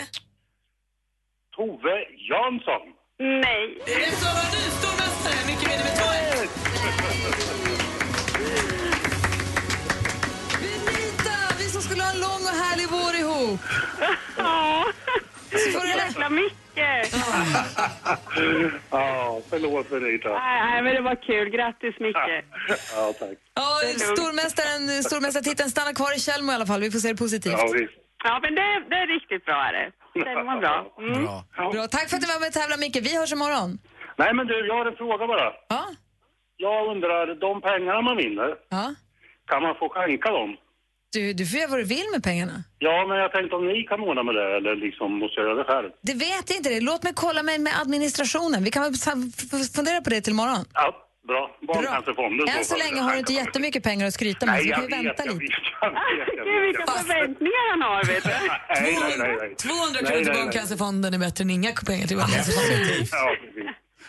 [1.55, 1.95] Tove
[2.29, 2.83] Jansson.
[3.19, 3.77] Nej.
[3.85, 5.45] Det är var du, stormästare.
[5.47, 5.72] Micke
[13.53, 13.61] ihop.
[14.37, 14.85] Ja.
[15.51, 17.15] Så får du Jäkla mycket.
[18.91, 20.29] Ja, förlåt Benita.
[20.29, 21.49] Nej, nej, men det var kul.
[21.49, 22.33] Grattis Micke.
[22.95, 23.37] Ja, tack.
[23.53, 26.81] Ja, Det stormästaren, stormästartiteln stannar kvar i Tjällmo i alla fall.
[26.81, 27.53] Vi får se det positivt.
[27.57, 27.93] Ja, visst.
[28.23, 29.55] Ja, men det, det är riktigt bra.
[29.67, 29.91] Är det.
[30.13, 30.77] Det var bra.
[30.99, 31.23] Mm.
[31.73, 31.87] Bra.
[31.91, 32.95] Tack för att du var med och tävlade, Micke.
[33.07, 33.69] Vi hörs imorgon.
[34.17, 35.47] Nej, men du, jag har en fråga bara.
[35.69, 35.83] Ja?
[36.57, 38.85] Jag undrar, de pengarna man vinner, Ja?
[39.49, 40.57] kan man få skänka dem?
[41.13, 42.63] Du, du får göra vad du vill med pengarna.
[42.79, 45.57] Ja, men jag tänkte om ni kan ordna med det eller liksom måste jag göra
[45.63, 45.89] det själv?
[46.01, 46.69] Det vet jag inte.
[46.69, 46.79] Det.
[46.81, 48.63] Låt mig kolla med, med administrationen.
[48.63, 48.93] Vi kan väl
[49.75, 50.65] fundera på det till imorgon.
[50.73, 50.87] Ja,
[51.27, 51.43] bra.
[51.67, 52.47] Barncancerfonden.
[52.57, 54.89] Än så länge har du inte jättemycket pengar att skryta med, Nej, så vi jag
[54.89, 55.39] kan ju vänta lite.
[55.39, 58.29] Gud, vilka förväntningar han har, vet du.
[58.29, 59.55] Nej, nej, nej, nej.
[59.55, 60.33] 200 Nej, kronor till.
[60.33, 63.07] Barncancerfonden är bättre än inga pengar till Barncancerfonden.
[63.11, 63.35] Ja.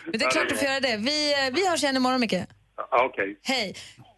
[0.05, 0.97] Men det är klart du får göra det.
[0.97, 2.41] Vi, eh, vi hörs igen imorgon, Micke.
[2.91, 3.39] Okej.
[3.43, 3.75] Hej!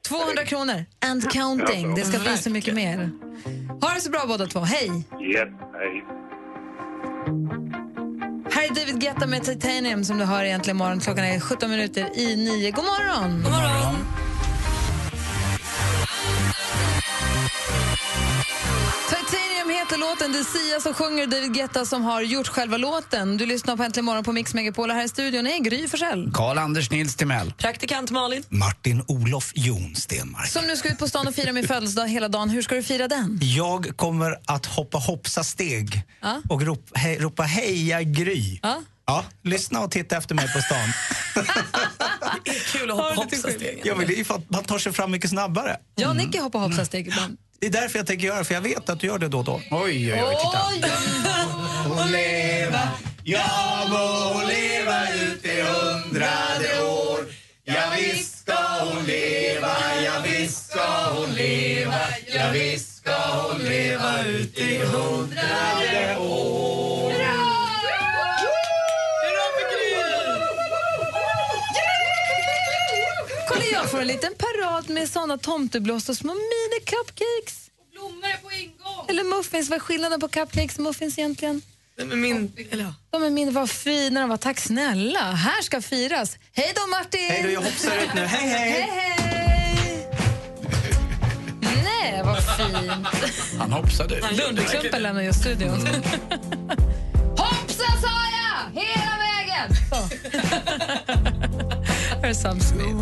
[0.08, 1.96] 200 kronor and counting.
[1.96, 3.10] Det ska bli så mycket mer.
[3.82, 4.60] Ha det så bra båda två.
[4.60, 4.88] Hej!
[5.12, 6.06] Japp, hej.
[8.52, 11.00] Här är David Guetta med Titanium som du hör egentligen imorgon.
[11.00, 12.72] Klockan är 17 minuter i 9.
[12.72, 13.44] God morgon!
[13.44, 14.27] God morgon!
[20.10, 20.32] Låten.
[20.32, 23.38] Det är Sia som sjunger David Guetta som har gjort själva låten.
[23.38, 26.32] Du lyssnar på Äntligen morgon på Mix Megapol här i studion är Gry Forssell.
[26.34, 27.54] Karl-Anders Nils Timell.
[27.58, 28.44] Praktikant Malin.
[28.50, 30.48] Martin Olof Jon Stenmark.
[30.50, 32.50] Som nu ska ut på stan och fira min födelsedag hela dagen.
[32.50, 33.40] Hur ska du fira den?
[33.42, 36.42] Jag kommer att hoppa hoppsa steg Ja.
[36.50, 38.60] och ropa, he, ropa heja Gry.
[38.64, 38.82] Ja.
[39.10, 40.78] Ja, lyssna och titta efter mig på stan.
[42.46, 43.80] Det är kul att hoppa hoppsastegen.
[43.84, 45.78] ja, men det är för att man tar sig fram mycket snabbare.
[45.96, 47.38] Jag och Nicky hoppar hoppsasteg ibland.
[47.60, 49.44] Det är därför jag tänker göra för jag vet att du gör det då och
[49.44, 49.62] då.
[49.72, 50.62] Oj, oj, oj, titta.
[51.90, 52.90] Och leva,
[53.24, 57.20] jag må leva ut i hundrade år.
[57.66, 59.72] Ja, visst ska hon leva,
[60.06, 62.00] ja, visst ska hon leva,
[62.36, 66.67] ja, visst ska hon leva ut i hundrade år.
[73.58, 77.70] Kolla, jag får en liten parad med såna tomteblås och små mini-cupcakes.
[77.92, 79.06] Blommor på ingång.
[79.10, 79.70] Eller muffins.
[79.70, 81.62] Vad är skillnaden på cupcakes och muffins egentligen?
[81.98, 82.52] De är min...
[82.72, 82.94] Eller.
[83.10, 84.38] De är min, vad fina de var.
[84.38, 85.20] Tack snälla.
[85.32, 86.38] Här ska firas.
[86.54, 87.30] Hej då Martin!
[87.30, 88.22] Hej då, jag hoppsar ut nu.
[88.22, 88.72] Hej, hej!
[88.72, 90.08] Hej, hej!
[91.62, 93.58] Nej, vad fint.
[93.60, 94.24] Han hoppsade ut.
[94.38, 95.88] Lunderklumpen lämnar just studion.
[102.28, 102.98] Här är Sam Smith.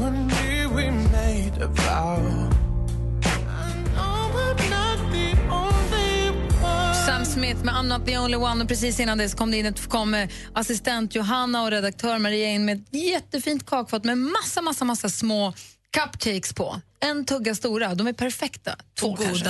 [7.05, 8.63] Sam Smith med I'm not the only one.
[8.63, 12.49] Och precis innan det kom det in ett, kom eh, assistent Johanna och redaktör Maria
[12.49, 15.53] in med ett jättefint kakfat med massa, massa, massa små
[15.93, 16.81] cupcakes på.
[16.99, 17.95] En tugga stora.
[17.95, 18.75] De är perfekta.
[18.99, 19.27] Två Och goda.
[19.27, 19.49] kanske.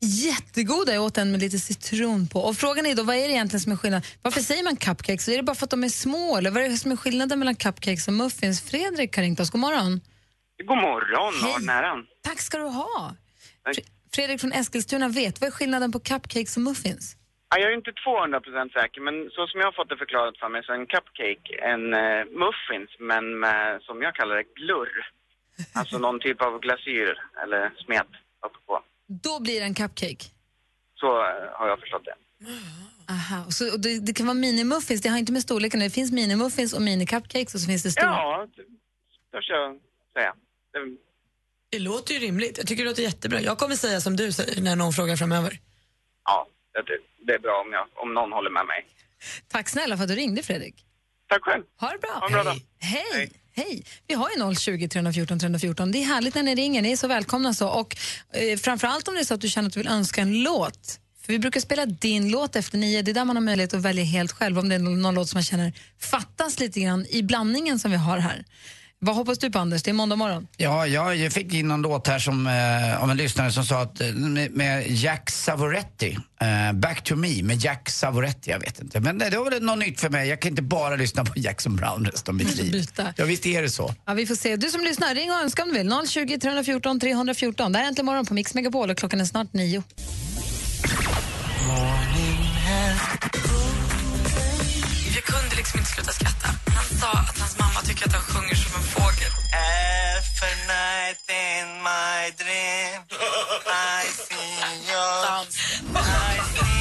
[0.00, 0.94] Jättegoda.
[0.94, 2.40] Jag åt en med lite citron på.
[2.40, 4.06] Och Frågan är då, vad är det egentligen som är skillnaden?
[4.22, 5.28] Varför säger man cupcakes?
[5.28, 6.36] Är det bara för att de är små?
[6.36, 8.70] Eller vad är det som är skillnaden mellan cupcakes och muffins?
[8.70, 9.50] Fredrik har ringt oss.
[9.50, 10.00] God morgon.
[10.68, 11.96] God morgon, nära.
[12.22, 13.14] Tack ska du ha.
[13.66, 15.40] Fre- Fredrik från Eskilstuna vet.
[15.40, 17.16] Vad är skillnaden på cupcakes och muffins?
[17.50, 20.48] Ja, jag är inte 200% säker, men så som jag har fått det förklarat för
[20.48, 24.94] mig så är en cupcake en uh, muffins, men med, som jag kallar det, glurr.
[25.72, 28.10] Alltså någon typ av glasyr eller smet
[28.46, 28.74] uppe på.
[29.08, 30.24] Då blir det en cupcake.
[30.94, 32.14] Så eh, har jag förstått det.
[33.12, 35.90] Aha, och så, och det, det kan vara minimuffins, det har inte med storleken Det
[35.90, 38.06] finns minimuffins och mini-cupcakes och så finns det stora.
[38.06, 38.62] Ja, det
[39.32, 39.78] törs jag
[40.12, 40.34] säga.
[40.72, 40.96] Det,
[41.70, 42.58] Det låter ju rimligt.
[42.58, 43.40] Jag tycker det låter jättebra.
[43.40, 45.60] Jag kommer säga som du säger när någon frågar framöver.
[46.24, 48.86] ja, det, det är bra om, jag, om någon håller med mig.
[49.48, 50.74] Tack snälla för att du ringde Fredrik.
[51.28, 51.64] Tack själv.
[51.80, 52.10] Ha det bra.
[52.10, 52.56] Ha en bra dag.
[52.78, 53.04] Hej.
[53.12, 53.32] Hej.
[54.06, 55.92] Vi har ju 020 314 314.
[55.92, 56.82] Det är härligt när ni ringer.
[56.82, 57.54] Ni är så välkomna.
[57.54, 57.68] så.
[57.68, 57.96] Och
[58.32, 61.00] eh, framförallt om det är så att du känner att du vill önska en låt.
[61.22, 63.02] För vi brukar spela din låt efter nio.
[63.02, 65.28] Det är där man har möjlighet att välja helt själv om det är någon låt
[65.28, 68.44] som man känner fattas lite grann i blandningen som vi har här.
[69.00, 69.82] Vad hoppas du på Anders?
[69.82, 70.46] Det är måndag morgon.
[70.56, 74.00] Ja, jag fick in en låt här som, eh, av en lyssnare som sa att
[74.00, 79.00] eh, med, med Jack Savoretti, eh, Back to me med Jack Savoretti, jag vet inte.
[79.00, 80.28] Men det, det var väl något nytt för mig.
[80.28, 82.86] Jag kan inte bara lyssna på Jackson Brown resten av mitt liv.
[83.16, 83.94] Ja, visst är det så.
[84.06, 84.56] Ja, vi får se.
[84.56, 85.92] Du som lyssnar, ring och önska om du vill.
[86.08, 87.72] 020 314 314.
[87.72, 89.82] Det här är Äntligen morgon på Mix Megapol och klockan är snart nio.
[95.14, 96.48] Jag kunde liksom inte sluta skratta.
[96.66, 98.47] Han sa att hans mamma tycker att han sjunger.
[100.40, 103.02] Every night in my dream
[103.66, 104.54] I see
[104.86, 105.08] you
[105.94, 106.78] I see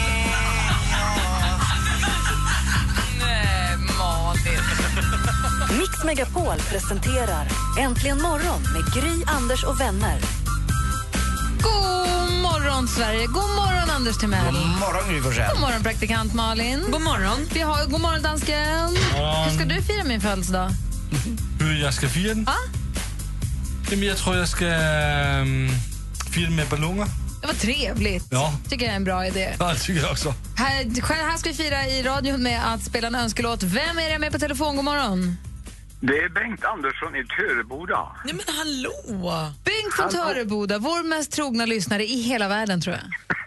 [3.20, 4.64] Nej, Malin.
[5.80, 7.48] Mix Megapol presenterar
[7.80, 10.20] Äntligen morgon med Gry, Anders och vänner.
[11.62, 13.26] God morgon, Sverige.
[13.28, 14.46] God morgon, Anders Timell.
[14.46, 15.52] God morgon, Gry Forssell.
[15.54, 16.86] God morgon, praktikant Malin.
[16.92, 17.48] God morgon.
[17.54, 18.90] Vi har, god morgon, dansken.
[19.46, 20.70] Hur ska du fira min födelsedag?
[21.60, 22.44] Hur jag ska fira den?
[22.48, 22.56] Ja?
[23.92, 25.70] Jamen, jag tror jag ska um,
[26.34, 27.06] fira med ballonger.
[27.42, 28.28] Det var trevligt.
[28.32, 28.54] Ja.
[28.70, 29.54] tycker jag är en bra idé.
[29.60, 30.34] Ja, det tycker jag också.
[30.58, 33.64] Här, själv- här ska vi fira i radion med att spela en önskelåt.
[33.64, 34.76] Vem är det med på telefon?
[34.76, 35.38] God morgon.
[36.00, 38.08] Det är Bengt Andersson i Töreboda.
[38.26, 39.52] Nej men hallå!
[39.66, 43.04] Bengt från Töreboda, vår mest trogna lyssnare i hela världen tror jag.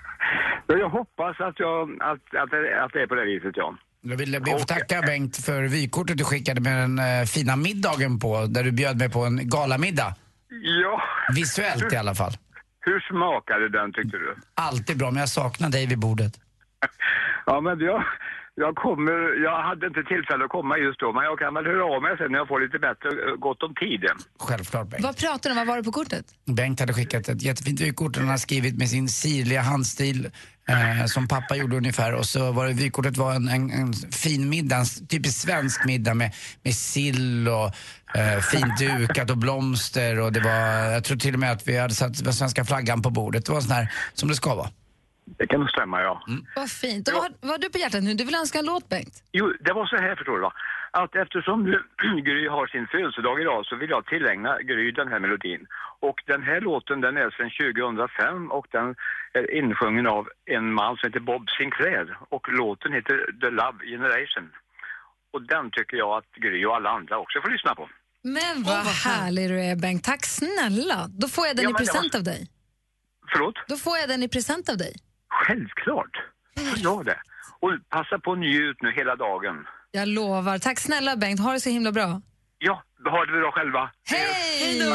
[0.67, 3.75] Ja, Jag hoppas att, jag, att, att, det, att det är på det viset, ja.
[4.03, 8.19] Jag vill be få tacka Bengt för vykortet du skickade med den eh, fina middagen
[8.21, 10.15] på, där du bjöd mig på en galamiddag.
[10.51, 11.03] Ja.
[11.35, 12.33] Visuellt i alla fall.
[12.81, 14.35] Hur smakade den tyckte du?
[14.55, 16.33] Alltid bra, men jag saknar dig vid bordet.
[17.47, 18.05] Ja, men jag,
[18.55, 21.85] jag kommer, jag hade inte tillfälle att komma just då, men jag kan väl höra
[21.97, 24.05] av mig sen när jag får lite bättre eh, gott om tid.
[24.41, 25.05] Självklart Bengt.
[25.05, 25.57] Vad pratar du om?
[25.57, 26.25] Vad var det på kortet?
[26.47, 30.31] Bengt hade skickat ett jättefint vykort och han har skrivit med sin sirliga handstil
[30.69, 32.15] eh, som pappa gjorde ungefär.
[32.15, 36.15] Och så var det, vykortet var en, en, en fin middag, en typiskt svensk middag
[36.15, 36.31] med,
[36.63, 37.71] med sill och
[38.15, 41.79] eh, fint dukat och blomster och det var, jag tror till och med att vi
[41.79, 43.47] hade satt den svenska flaggan på bordet.
[43.47, 44.69] Det var sån här som det ska vara.
[45.39, 46.23] Det kan nog stämma, ja.
[46.57, 47.09] Vad fint.
[47.09, 48.15] Och vad, vad har du på hjärtat nu?
[48.15, 49.23] Du vill önska en låt, Bengt?
[49.33, 50.53] Jo, det var så här förstår du va.
[50.91, 51.83] Att eftersom nu
[52.23, 55.67] Gry har sin födelsedag idag så vill jag tillägna Gry den här melodin.
[56.01, 58.95] Och den här låten den är sedan 2005 och den
[59.33, 62.17] är insjungen av en man som heter Bob Sinclair.
[62.29, 64.51] Och låten heter The Love Generation.
[65.33, 67.89] Och den tycker jag att Gry och alla andra också får lyssna på.
[68.23, 70.05] Men vad, härlig du är, Bengt.
[70.05, 71.07] Tack snälla.
[71.09, 72.49] Då får jag den Ja, i present var- av dig.
[73.33, 73.55] Förlåt?
[73.69, 74.97] Då får jag den i present av dig.
[75.47, 76.17] Självklart.
[76.77, 77.19] Ja det.
[77.61, 79.57] Och passa på att njut nu hela dagen.
[79.91, 80.59] Jag lovar.
[80.59, 81.41] Tack snälla, Bengt.
[81.41, 82.23] Ha det så himla bra.
[82.59, 83.91] Ja, ha det bra själva.
[84.05, 84.81] Hej!
[84.81, 84.95] Då,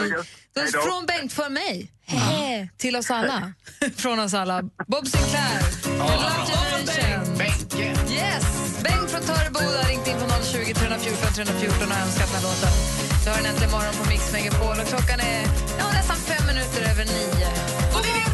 [0.62, 0.80] Hej då.
[0.82, 1.92] från Bengt för mig.
[2.06, 2.72] Hej!
[2.78, 3.54] Till oss alla.
[3.98, 4.62] från oss alla.
[4.88, 5.62] Bob Sinclair.
[5.98, 8.12] Love Generation.
[8.14, 8.84] Yes!
[8.84, 12.95] Bengt från Töreboda har ringt in på 020 314 314 och önskat den här låten.
[13.26, 15.42] Du har den äntligen morgon på Mix Megapol och klockan är
[15.80, 17.48] ja, nästan fem minuter över nio.
[17.96, 18.26] Och det är!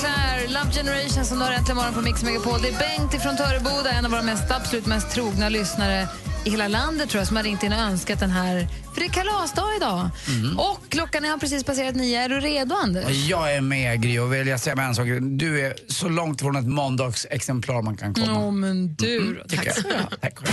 [0.00, 2.62] Det är Love Generation som du har äntligen morgon på Mix Megapol.
[2.62, 6.08] Det är Bengt från Töreboda, en av våra mest, absolut mest trogna lyssnare
[6.44, 8.68] i hela landet tror jag, som har ringt in och önskat den här.
[8.94, 10.10] För det är kalasdag idag.
[10.58, 12.20] Och klockan har precis passerat nio.
[12.24, 13.04] Är du redo, Anders?
[13.10, 15.06] Jag är med Gry och vill jag säga med en sak.
[15.20, 18.26] Du är så långt från ett måndagsexemplar man kan komma.
[18.26, 19.48] Ja, men du då.
[19.48, 20.22] Tycker Tack så jag.
[20.22, 20.50] mycket.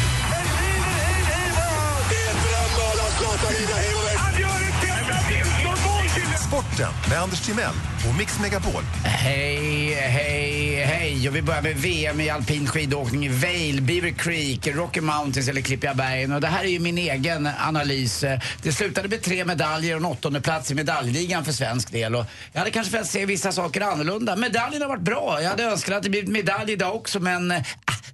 [6.59, 7.73] Sporten med Anders Timell
[8.09, 8.83] och Mix Megapol.
[9.03, 11.29] Hej, hej, hej.
[11.29, 15.61] Och vi börjar med VM i alpin skidåkning i Vail, Beaver Creek, Rocky Mountains eller
[15.61, 16.31] Klippiga bergen.
[16.31, 18.25] Och det här är ju min egen analys.
[18.61, 22.15] Det slutade med tre medaljer och en åttonde plats i medaljligan för svensk del.
[22.15, 24.35] Och jag hade kanske velat se vissa saker annorlunda.
[24.35, 25.41] Medaljerna har varit bra.
[25.41, 27.61] Jag hade önskat att det blivit medalj idag också men äh,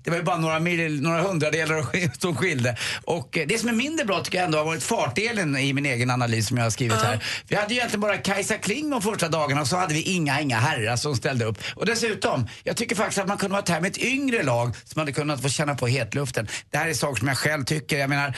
[0.05, 1.85] det var ju bara några, mil, några hundradelar
[2.19, 2.77] som skilde.
[3.03, 5.85] Och eh, det som är mindre bra tycker jag ändå har varit fartdelen i min
[5.85, 7.23] egen analys som jag har skrivit här.
[7.47, 10.41] Vi hade ju egentligen bara Kajsa Kling de första dagarna och så hade vi inga,
[10.41, 11.57] inga herrar som ställde upp.
[11.75, 14.99] Och dessutom, jag tycker faktiskt att man kunde varit här med ett yngre lag som
[14.99, 16.47] hade kunnat få känna på hetluften.
[16.69, 17.97] Det här är saker som jag själv tycker.
[17.97, 18.37] Jag menar,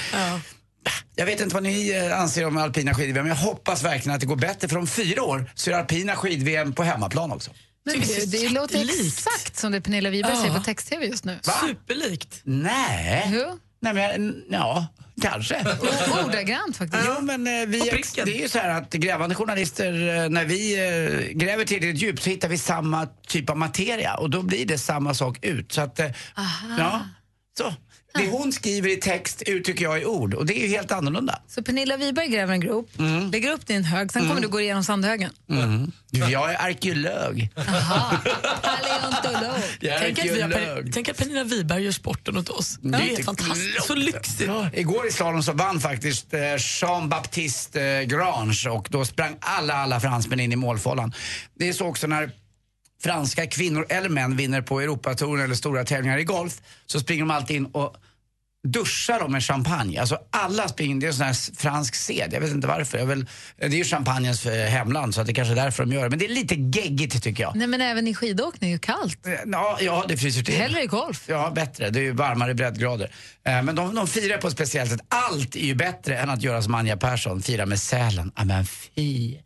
[1.15, 4.21] jag vet inte vad ni eh, anser om alpina skid-VM, men jag hoppas verkligen att
[4.21, 4.67] det går bättre.
[4.67, 7.51] För om fyra år så är det alpina skid-VM på hemmaplan också.
[7.93, 10.41] Men det, det låter exakt som det Pernilla Wiberg Ja.
[10.41, 11.39] säger på text-tv just nu.
[11.67, 12.41] Superlikt.
[12.43, 13.31] Nej.
[13.33, 13.59] Jo.
[13.79, 14.87] Nej men, ja,
[15.21, 15.65] kanske.
[16.25, 17.03] Ordagrant faktiskt.
[17.07, 17.79] Jo men eh, vi,
[18.15, 22.23] det är ju så här att grävande journalister, eh, när vi eh, gräver tillräckligt djupt
[22.23, 25.71] så hittar vi samma typ av materia och då blir det samma sak ut.
[25.71, 26.11] Så att, eh,
[26.77, 27.01] ja,
[27.57, 27.73] så.
[28.13, 31.41] Det hon skriver i text uttrycker jag i ord och det är ju helt annorlunda.
[31.47, 32.89] Så Pernilla Wiberg gräver en grop,
[33.31, 35.31] lägger upp en hög, sen kommer du gå igenom sandhögen.
[35.49, 35.91] Mm.
[36.11, 37.49] Jag är arkeolog.
[38.63, 39.63] Paleontolog.
[39.79, 40.93] Jag är Tänk att, vi har, arkeolog.
[40.93, 42.77] tänk att Pernilla Wiberg gör sporten åt oss.
[42.81, 43.83] Det är helt fantastiskt.
[43.83, 44.49] Så lyxigt.
[44.73, 49.99] Igår i slalom så vann faktiskt eh, Jean-Baptiste eh, Grange och då sprang alla, alla
[49.99, 51.13] fransmän in i målfållan.
[51.59, 52.31] Det är så också när
[53.03, 57.31] franska kvinnor eller män vinner på Europatouren eller stora tävlingar i golf så springer de
[57.31, 57.95] alltid in och
[58.67, 59.99] duschar de med champagne.
[59.99, 62.29] Alltså alla springer in, det är en sån här fransk sed.
[62.33, 63.05] Jag vet inte varför.
[63.05, 63.25] Vill,
[63.57, 66.09] det är ju champagnens hemland så att det kanske är därför de gör det.
[66.09, 67.55] Men det är lite geggigt tycker jag.
[67.55, 69.27] Nej men även i skidåkning är det kallt.
[69.45, 70.55] Ja, ja det fryser till.
[70.55, 71.23] Hellre i golf.
[71.27, 71.89] Ja, bättre.
[71.89, 73.11] Det är ju varmare breddgrader.
[73.45, 75.01] Eh, Men de, de firar på ett speciellt sätt.
[75.09, 78.31] Allt är ju bättre än att göra som Anja Persson, fira med Sälen.
[78.35, 79.37] Ja, men fy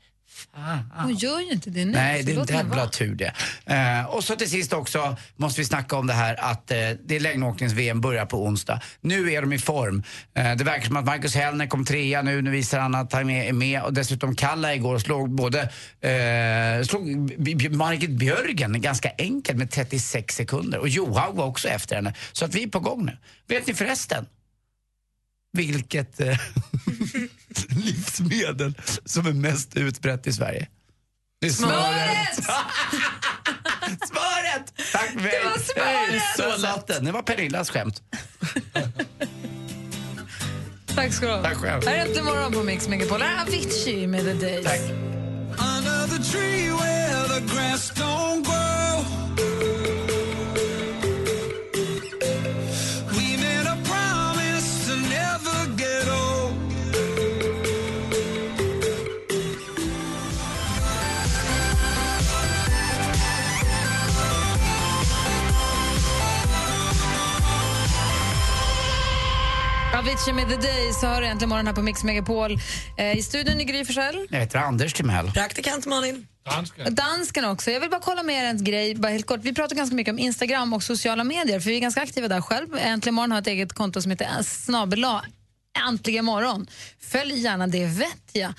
[0.96, 1.92] Hon gör ju inte det nu.
[1.92, 3.34] Nej, det är en jävla tur det.
[3.66, 7.16] Eh, och så till sist också måste vi snacka om det här att eh, det
[7.16, 8.82] är längdåknings-VM börjar på onsdag.
[9.02, 10.04] Nu är de i form.
[10.34, 13.30] Eh, det verkar som att Marcus Hellner kom trea nu, nu visar han att han
[13.30, 17.08] är med och dessutom Kalla igår slog både eh, slog
[17.72, 22.14] Margit Björgen ganska enkelt med 36 sekunder och Johaug var också efter henne.
[22.32, 23.18] Så att vi är på gång nu.
[23.48, 24.26] Vet ni förresten
[25.54, 26.38] vilket eh,
[27.70, 30.68] livsmedel som är mest utbrett i Sverige?
[31.42, 32.36] Det är smöret!
[34.08, 34.74] smöret!
[34.92, 35.32] Tack för mig.
[35.44, 36.56] Det var svaret.
[36.56, 37.06] Så satt den.
[37.06, 38.02] Det var Pernillas skämt.
[40.96, 41.44] Tack ska du ha.
[41.44, 41.88] Tack själv.
[41.88, 43.22] Här är Äntligen morgon på Mix Megapol.
[43.22, 44.66] Här är Avicii med The Days.
[44.66, 44.80] Tack.
[44.80, 48.81] Under the tree where the grass don't grow.
[70.12, 72.58] Avicii med The Days hör äntligen morgon här på Mix Megapol.
[72.98, 74.28] Eh, I studion i Gry Forssell.
[74.30, 75.32] Jag heter Anders Timell.
[75.32, 76.28] Praktikant Malin.
[76.90, 77.72] Dansken också.
[77.72, 79.40] Jag vill bara kolla med er en grej, bara helt kort.
[79.44, 82.42] Vi pratar ganska mycket om Instagram och sociala medier, för vi är ganska aktiva där
[82.42, 82.78] själv.
[82.78, 85.22] Äntligen morgon har ett eget konto som heter snabel-a
[85.88, 86.68] Äntligen morgon.
[87.00, 88.54] Följ gärna det, vet jag.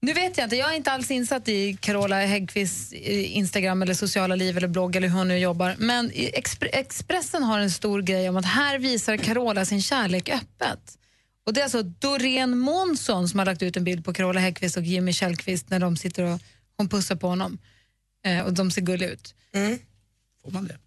[0.00, 3.94] Nu vet jag inte, jag är inte alls insatt i Carola Häggkvists eh, Instagram eller
[3.94, 5.76] sociala liv eller blogg eller hur hon nu jobbar.
[5.78, 6.10] Men
[6.62, 10.98] Expressen har en stor grej om att här visar Carola sin kärlek öppet.
[11.46, 14.76] Och det är alltså Doreen Månsson som har lagt ut en bild på Carola Häggkvist
[14.76, 16.40] och Jimmy Källqvist när de sitter och
[16.76, 17.58] hon pussar på honom.
[18.24, 19.34] Eh, och de ser gulliga ut.
[20.42, 20.78] Får man det?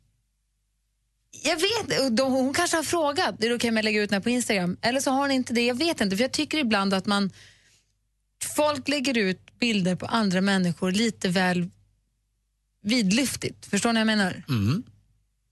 [1.44, 4.16] Jag vet de, Hon kanske har frågat, är det okej om jag lägger ut den
[4.16, 4.78] här på Instagram?
[4.82, 6.18] Eller så har hon inte det, jag vet inte.
[6.18, 7.32] För jag tycker ibland att man
[8.46, 11.70] folk lägger ut bilder på andra människor lite väl
[12.84, 13.66] vidlyftigt.
[13.66, 14.44] Förstår ni vad jag menar?
[14.50, 14.84] Mm.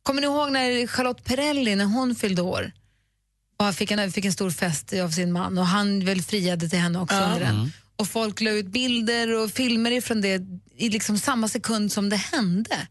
[0.04, 2.72] Kommer ni ihåg när Charlotte Perrelli, när hon fyllde år
[3.58, 6.80] och fick en, fick en stor fest av sin man och han väl friade till
[6.80, 7.26] henne också Ja.
[7.26, 7.56] under den.
[7.56, 7.70] Mm.
[7.96, 10.42] Och folk la ut bilder och filmer ifrån det
[10.78, 12.88] i liksom samma sekund som det hände.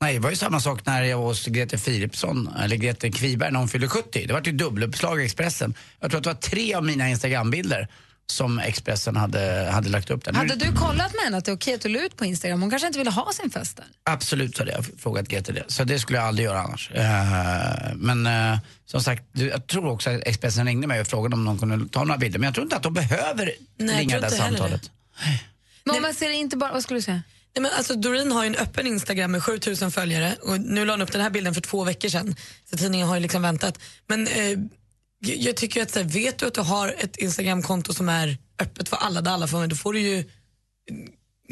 [0.00, 3.52] Nej, det var ju samma sak när jag var hos Grete Philipsson, eller Grete Kviberg,
[3.52, 4.26] när hon fyllde 70.
[4.26, 5.74] Det var ju dubbeluppslag i Expressen.
[6.00, 7.88] Jag tror att det var tre av mina Instagrambilder
[8.30, 10.26] som Expressen hade, hade lagt upp.
[10.26, 12.60] Nu- Hade du kollat med henne att det är okej att du ut på Instagram?
[12.60, 13.86] Hon kanske inte ville ha sin fest där.
[14.04, 15.64] Absolut så hade jag frågat Grete det.
[15.68, 16.90] Så det skulle jag aldrig göra annars.
[16.90, 21.44] Eh, men eh, som sagt, jag tror också att Expressen ringde mig och frågade om
[21.44, 22.38] de kunde ta några bilder.
[22.38, 24.90] Men jag tror inte att de behöver Nej, ringa det där samtalet.
[25.84, 27.22] Men om man ser det inte bara, vad skulle du säga?
[27.56, 30.92] Nej, men alltså, Doreen har ju en öppen Instagram med 7000 följare och nu la
[30.92, 32.36] hon upp den här bilden för två veckor sedan.
[32.70, 33.78] Så tidningen har ju liksom väntat.
[34.06, 34.58] Men eh,
[35.20, 38.38] jag- jag tycker att så här, vet du att du har ett Instagramkonto som är
[38.58, 40.24] öppet för alla där alla får då får du ju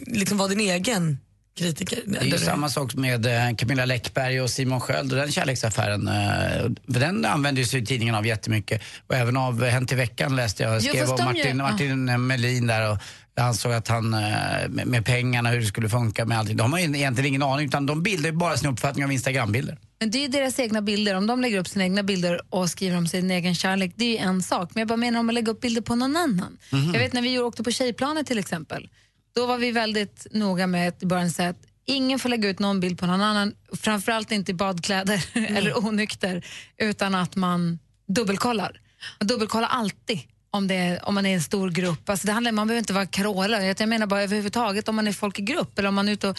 [0.07, 1.19] liksom vara din egen
[1.59, 1.99] kritiker.
[2.07, 6.09] Det är ju samma sak med eh, Camilla Läckberg och Simon Sköld och den kärleksaffären.
[6.09, 8.83] eh, Den använder ju sig tidningen av jättemycket.
[9.07, 12.67] Och även av Hänt i veckan läste jag, skrev fast om Martin, Martin eh, Melin
[12.67, 12.99] där och
[13.37, 16.57] han såg att han med, med pengarna, hur det skulle funka med allting.
[16.57, 19.79] De har ju egentligen ingen aning utan de bildar ju bara sin uppfattning av Instagrambilder.
[20.01, 21.15] Men det är deras egna bilder.
[21.15, 24.11] Om de lägger upp sina egna bilder och skriver om sin egen kärlek, det är
[24.11, 24.71] ju en sak.
[24.75, 26.59] Men jag bara menar om man lägger upp bilder på någon annan.
[26.73, 26.93] Mhm.
[26.93, 28.89] Jag vet när vi åkte på tjejplanet till exempel,
[29.35, 32.59] då var vi väldigt noga med att i början säga att ingen får lägga ut
[32.59, 36.47] någon bild på någon annan, framförallt inte i badkläder eller onykter,
[36.79, 37.79] utan att man
[38.09, 38.81] dubbelkollar.
[39.21, 40.21] Man dubbelkollar alltid
[40.51, 42.09] om, det är, om man är en stor grupp.
[42.09, 45.13] Alltså det handlar, man behöver inte vara Carola, jag menar bara överhuvudtaget om man är
[45.13, 46.39] folk i grupp eller om man är ute och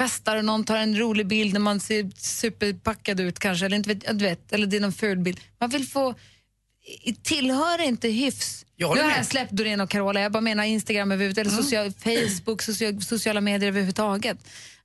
[0.00, 3.88] festar och någon tar en rolig bild när man ser superpackad ut kanske, eller, inte
[3.88, 5.40] vet, du vet, eller det är någon ful bild.
[5.60, 6.14] Man vill få,
[7.22, 8.64] tillhör inte hyfs.
[8.76, 12.62] Nu har jag släppt Doreen och Carola, jag bara menar Instagram överhuvudtaget, eller social, Facebook,
[12.62, 14.38] social, sociala medier överhuvudtaget.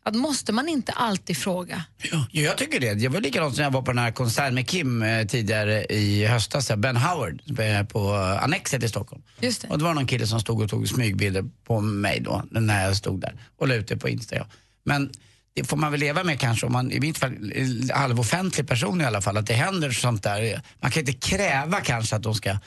[0.04, 1.84] Att måste man inte alltid fråga?
[2.12, 3.02] Ja, jag tycker det.
[3.02, 6.26] Jag var likadant som jag var på den här konserten med Kim eh, tidigare i
[6.26, 7.42] höstas, eh, Ben Howard,
[7.90, 9.24] på eh, Annexet i Stockholm.
[9.40, 9.68] Just det.
[9.68, 12.96] Och det var någon kille som stod och tog smygbilder på mig då, när jag
[12.96, 14.48] stod där och la ut det på Instagram.
[14.86, 15.12] Men
[15.56, 19.02] det får man väl leva med kanske, om man, i mitt fall, eh, halvoffentlig person
[19.02, 20.62] i alla fall, att det händer sånt där.
[20.82, 22.58] Man kan inte kräva kanske att de ska eh,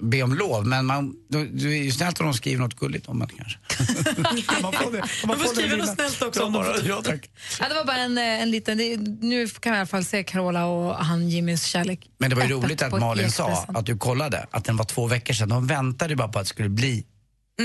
[0.00, 3.06] be om lov, men man, då, det är ju snällt om de skriver något gulligt
[3.06, 3.58] om en kanske.
[4.62, 7.30] man får, det, Man får skriva något snällt också om bara, ja, tack.
[7.60, 10.04] Ja, det var bara en, eh, en liten, det, nu kan jag i alla fall
[10.04, 12.00] se Carola och han Jimmys kärlek.
[12.18, 15.06] Men det var ju roligt att Malin sa att du kollade, att den var två
[15.06, 15.48] veckor sedan.
[15.48, 17.06] De väntade bara på att det skulle bli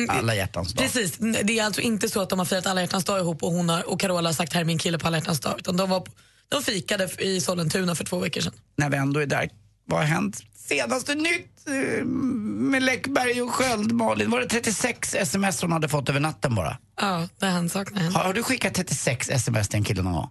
[0.09, 0.85] alla hjärtans dag.
[0.85, 3.51] Precis, det är alltså inte så att de har firat alla hjärtans dag ihop och,
[3.51, 5.55] hon har, och Carola har sagt här är min kille på alla hjärtans dag.
[5.59, 6.03] Utan de, var,
[6.49, 8.53] de fikade i Sollentuna för två veckor sedan.
[8.75, 9.49] När vi ändå är där,
[9.85, 10.43] vad har hänt?
[10.55, 14.31] Senaste nytt eh, med Läckberg och Sköld, Malin.
[14.31, 16.77] Var det 36 sms hon hade fått över natten bara?
[17.01, 18.15] Ja, det han saknar henne.
[18.15, 20.29] Har, har du skickat 36 sms till en kille någon gång?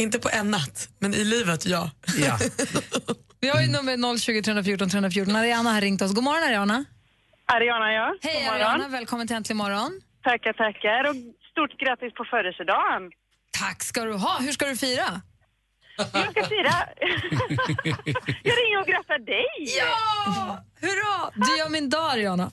[0.00, 1.90] Inte på en natt, men i livet ja.
[2.18, 2.38] Ja.
[3.40, 5.36] Vi har ju nummer 020 314 314.
[5.36, 6.12] Ariana har ringt oss.
[6.12, 6.84] God morgon Ariana.
[7.46, 8.14] Ariana, ja.
[8.22, 8.62] Hej God morgon.
[8.62, 10.00] Ariana, välkommen till Äntligen morgon.
[10.22, 11.08] Tackar, tackar.
[11.10, 11.16] Och
[11.50, 13.02] stort grattis på födelsedagen.
[13.60, 14.38] Tack ska du ha.
[14.40, 15.22] Hur ska du fira?
[15.96, 16.74] Jag ska fira.
[18.42, 19.46] jag ringer och grattar dig.
[19.78, 20.58] Ja!
[20.80, 21.30] Hurra!
[21.34, 22.50] Du gör min dag Ariana.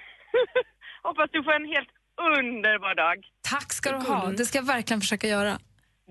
[1.02, 1.88] Hoppas du får en helt
[2.36, 3.16] underbar dag.
[3.40, 4.26] Tack ska du ha.
[4.26, 5.58] Det ska jag verkligen försöka göra.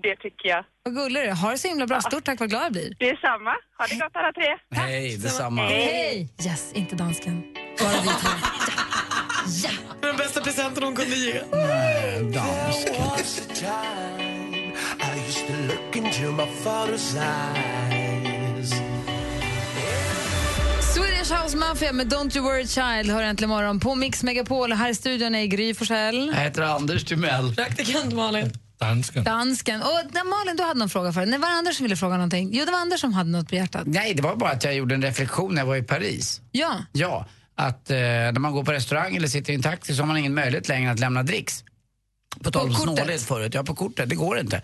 [0.02, 0.64] Det tycker jag.
[0.90, 1.34] Vad gullig du är.
[1.34, 2.00] Ha det så himla bra.
[2.00, 2.94] Stort tack, vad glad jag blir.
[2.98, 3.50] Detsamma.
[3.78, 4.80] Ha det gott alla tre.
[4.82, 5.66] Hej, detsamma.
[5.68, 6.28] Hej!
[6.44, 7.42] Yes, inte dansken.
[7.80, 8.28] Bara vi två.
[10.00, 11.30] Den bästa presenten hon kunde ge.
[11.30, 11.42] I
[15.28, 18.70] used to look into my father's eyes.
[20.94, 24.72] Swedish House Mafia med Don't You Worry Child hör äntligen morgon på Mix Megapol.
[24.72, 26.26] Här i studion är Gry Forssell.
[26.34, 27.54] Jag heter Anders Timell.
[27.54, 28.50] Praktikant Malin.
[28.80, 29.24] Dansken.
[29.24, 29.82] Dansken.
[29.82, 31.26] Och Malin, du hade någon fråga för.
[31.26, 32.50] Nej, var det Anders som ville fråga någonting?
[32.52, 33.82] Jo, det var Anders som hade något på hjärtat.
[33.86, 36.40] Nej, det var bara att jag gjorde en reflektion när jag var i Paris.
[36.52, 36.76] Ja.
[36.92, 40.06] Ja, att eh, när man går på restaurang eller sitter i en taxi så har
[40.06, 41.64] man ingen möjlighet längre att lämna dricks.
[42.42, 42.96] På tal om kortet?
[42.96, 43.54] snålhet förut.
[43.54, 44.08] Ja, på kortet.
[44.08, 44.62] Det går inte.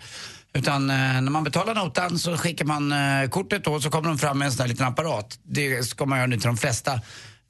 [0.53, 4.09] Utan eh, när man betalar notan så skickar man eh, kortet då och så kommer
[4.09, 5.39] de fram med en sån här liten apparat.
[5.43, 7.01] Det ska man göra nu till de flesta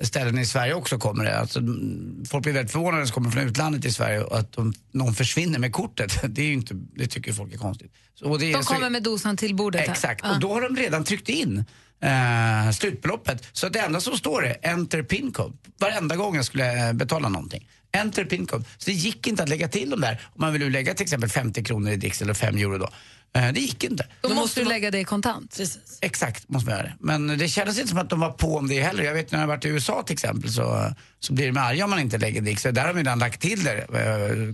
[0.03, 1.39] ställen i Sverige också kommer det.
[1.39, 4.73] Alltså, mm, folk blir väldigt förvånade som kommer från utlandet i Sverige och att de,
[4.91, 6.19] någon försvinner med kortet.
[6.35, 7.91] Det, är inte, det tycker folk är konstigt.
[8.15, 9.81] Så, De så- kommer med dosan till bordet.
[9.81, 9.91] här.
[9.91, 10.33] Exakt, Ja.
[10.33, 11.65] och då har de redan tryckt in
[12.01, 13.47] eh, slutbeloppet.
[13.53, 15.57] Så det enda som står är enter pin code.
[15.79, 17.67] Varenda gång jag skulle eh, betala någonting.
[17.91, 18.63] Enter pin code.
[18.77, 20.21] Så det gick inte att lägga till dem där.
[20.35, 22.89] Om man vill lägga till exempel 50 kronor i dricks eller 5 euro då.
[23.35, 24.07] Eh, det gick inte.
[24.21, 25.59] Då måste du lägga det i kontant.
[26.01, 26.95] Exakt, måste man göra det.
[26.99, 29.03] Men det kändes inte som att de var på om det heller.
[29.03, 31.89] Jag vet när jag varit i USA till exempel så, så blir de arga om
[31.89, 32.63] man inte lägger dricks.
[32.63, 33.77] Där har de redan lagt till det.
[33.77, 33.88] Eh,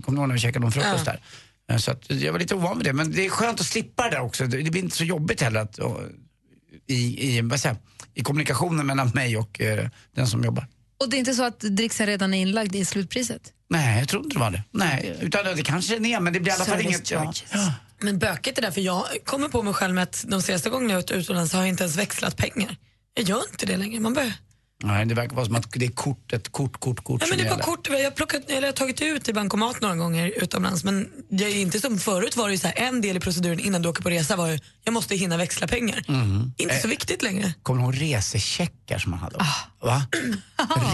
[0.10, 1.12] du ihåg när vi käkade någon frukost Ja.
[1.12, 1.20] där?
[1.74, 2.92] Eh, Så att jag var lite ovan vid det.
[2.92, 4.46] Men det är skönt att slippa det där också.
[4.46, 6.00] Det blir inte så jobbigt heller att, och,
[6.86, 7.76] i, i, vad säger,
[8.14, 10.66] i kommunikationen mellan mig och eh, den som jobbar.
[11.04, 13.52] Och det är inte så att dricksen redan är inlagd i slutpriset?
[13.68, 14.62] Nej, jag tror inte det var det.
[14.70, 17.10] Nej, utan det kanske det är, men det blir i alla fall inget...
[17.10, 17.72] Ja, ja.
[18.00, 20.92] Men bökigt är det, för jag kommer på mig själv med att de senaste gångerna
[20.92, 22.76] jag varit utomlands har jag inte ens växlat pengar.
[23.14, 24.00] Jag gör inte det längre.
[24.00, 24.32] Man bör...
[24.82, 27.44] Nej, det verkar vara som att det är kortet, kort, kort, kort Ja, men det
[27.44, 27.64] är bara gäller.
[27.64, 31.08] kort, jag har, plockat, eller jag har tagit ut i bankomat några gånger utomlands men
[31.28, 33.88] jag är inte som förut var det så här, en del i proceduren innan du
[33.88, 36.04] åker på resa var ju jag måste hinna växla pengar.
[36.08, 36.52] Mhm.
[36.56, 37.54] Inte så Eh, viktigt längre.
[37.62, 39.36] Kommer du ihåg resecheckar som man hade?
[39.38, 39.54] Ah.
[39.80, 40.06] Va?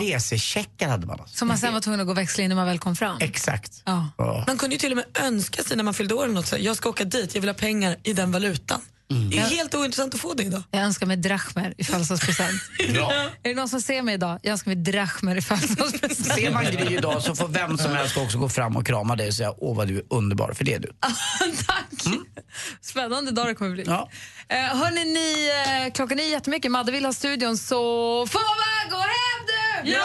[0.00, 1.36] resecheckar hade man alltså.
[1.36, 3.16] Som man sen var tvungen att gå och växla in när man väl kom fram?
[3.20, 3.82] Exakt.
[3.84, 4.08] Ja.
[4.18, 4.44] Ja.
[4.46, 6.56] Man kunde ju till och med önska sig när man fyllde år eller något, så
[6.56, 8.80] här, jag ska åka dit, jag vill ha pengar i den valutan.
[9.10, 9.30] Mm.
[9.30, 10.62] Det är helt ointressant att få det idag.
[10.70, 12.62] Jag önskar mig drachmer i födelsedagspresent.
[12.94, 13.12] Bra.
[13.12, 14.38] Är det någon som ser mig idag?
[14.42, 16.34] Jag önskar mig drachmer i födelsedagspresent.
[16.34, 19.28] Ser man Gry idag så får vem som helst också gå fram och krama dig
[19.28, 20.88] och säga åh vad du är underbar, för det är du.
[21.66, 22.16] Tack!
[22.80, 23.84] Spännande dag det kommer bli.
[23.86, 24.08] Ja.
[24.48, 25.50] Eh, hörni, ni,
[25.86, 26.70] eh, klockan är jättemycket.
[26.70, 27.74] Madde vill ha studion, så
[28.26, 29.90] får man gå hem nu!
[29.90, 30.02] Ja,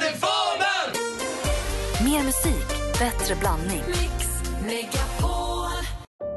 [0.00, 2.10] det får man!
[2.10, 3.82] Mer musik, bättre blandning.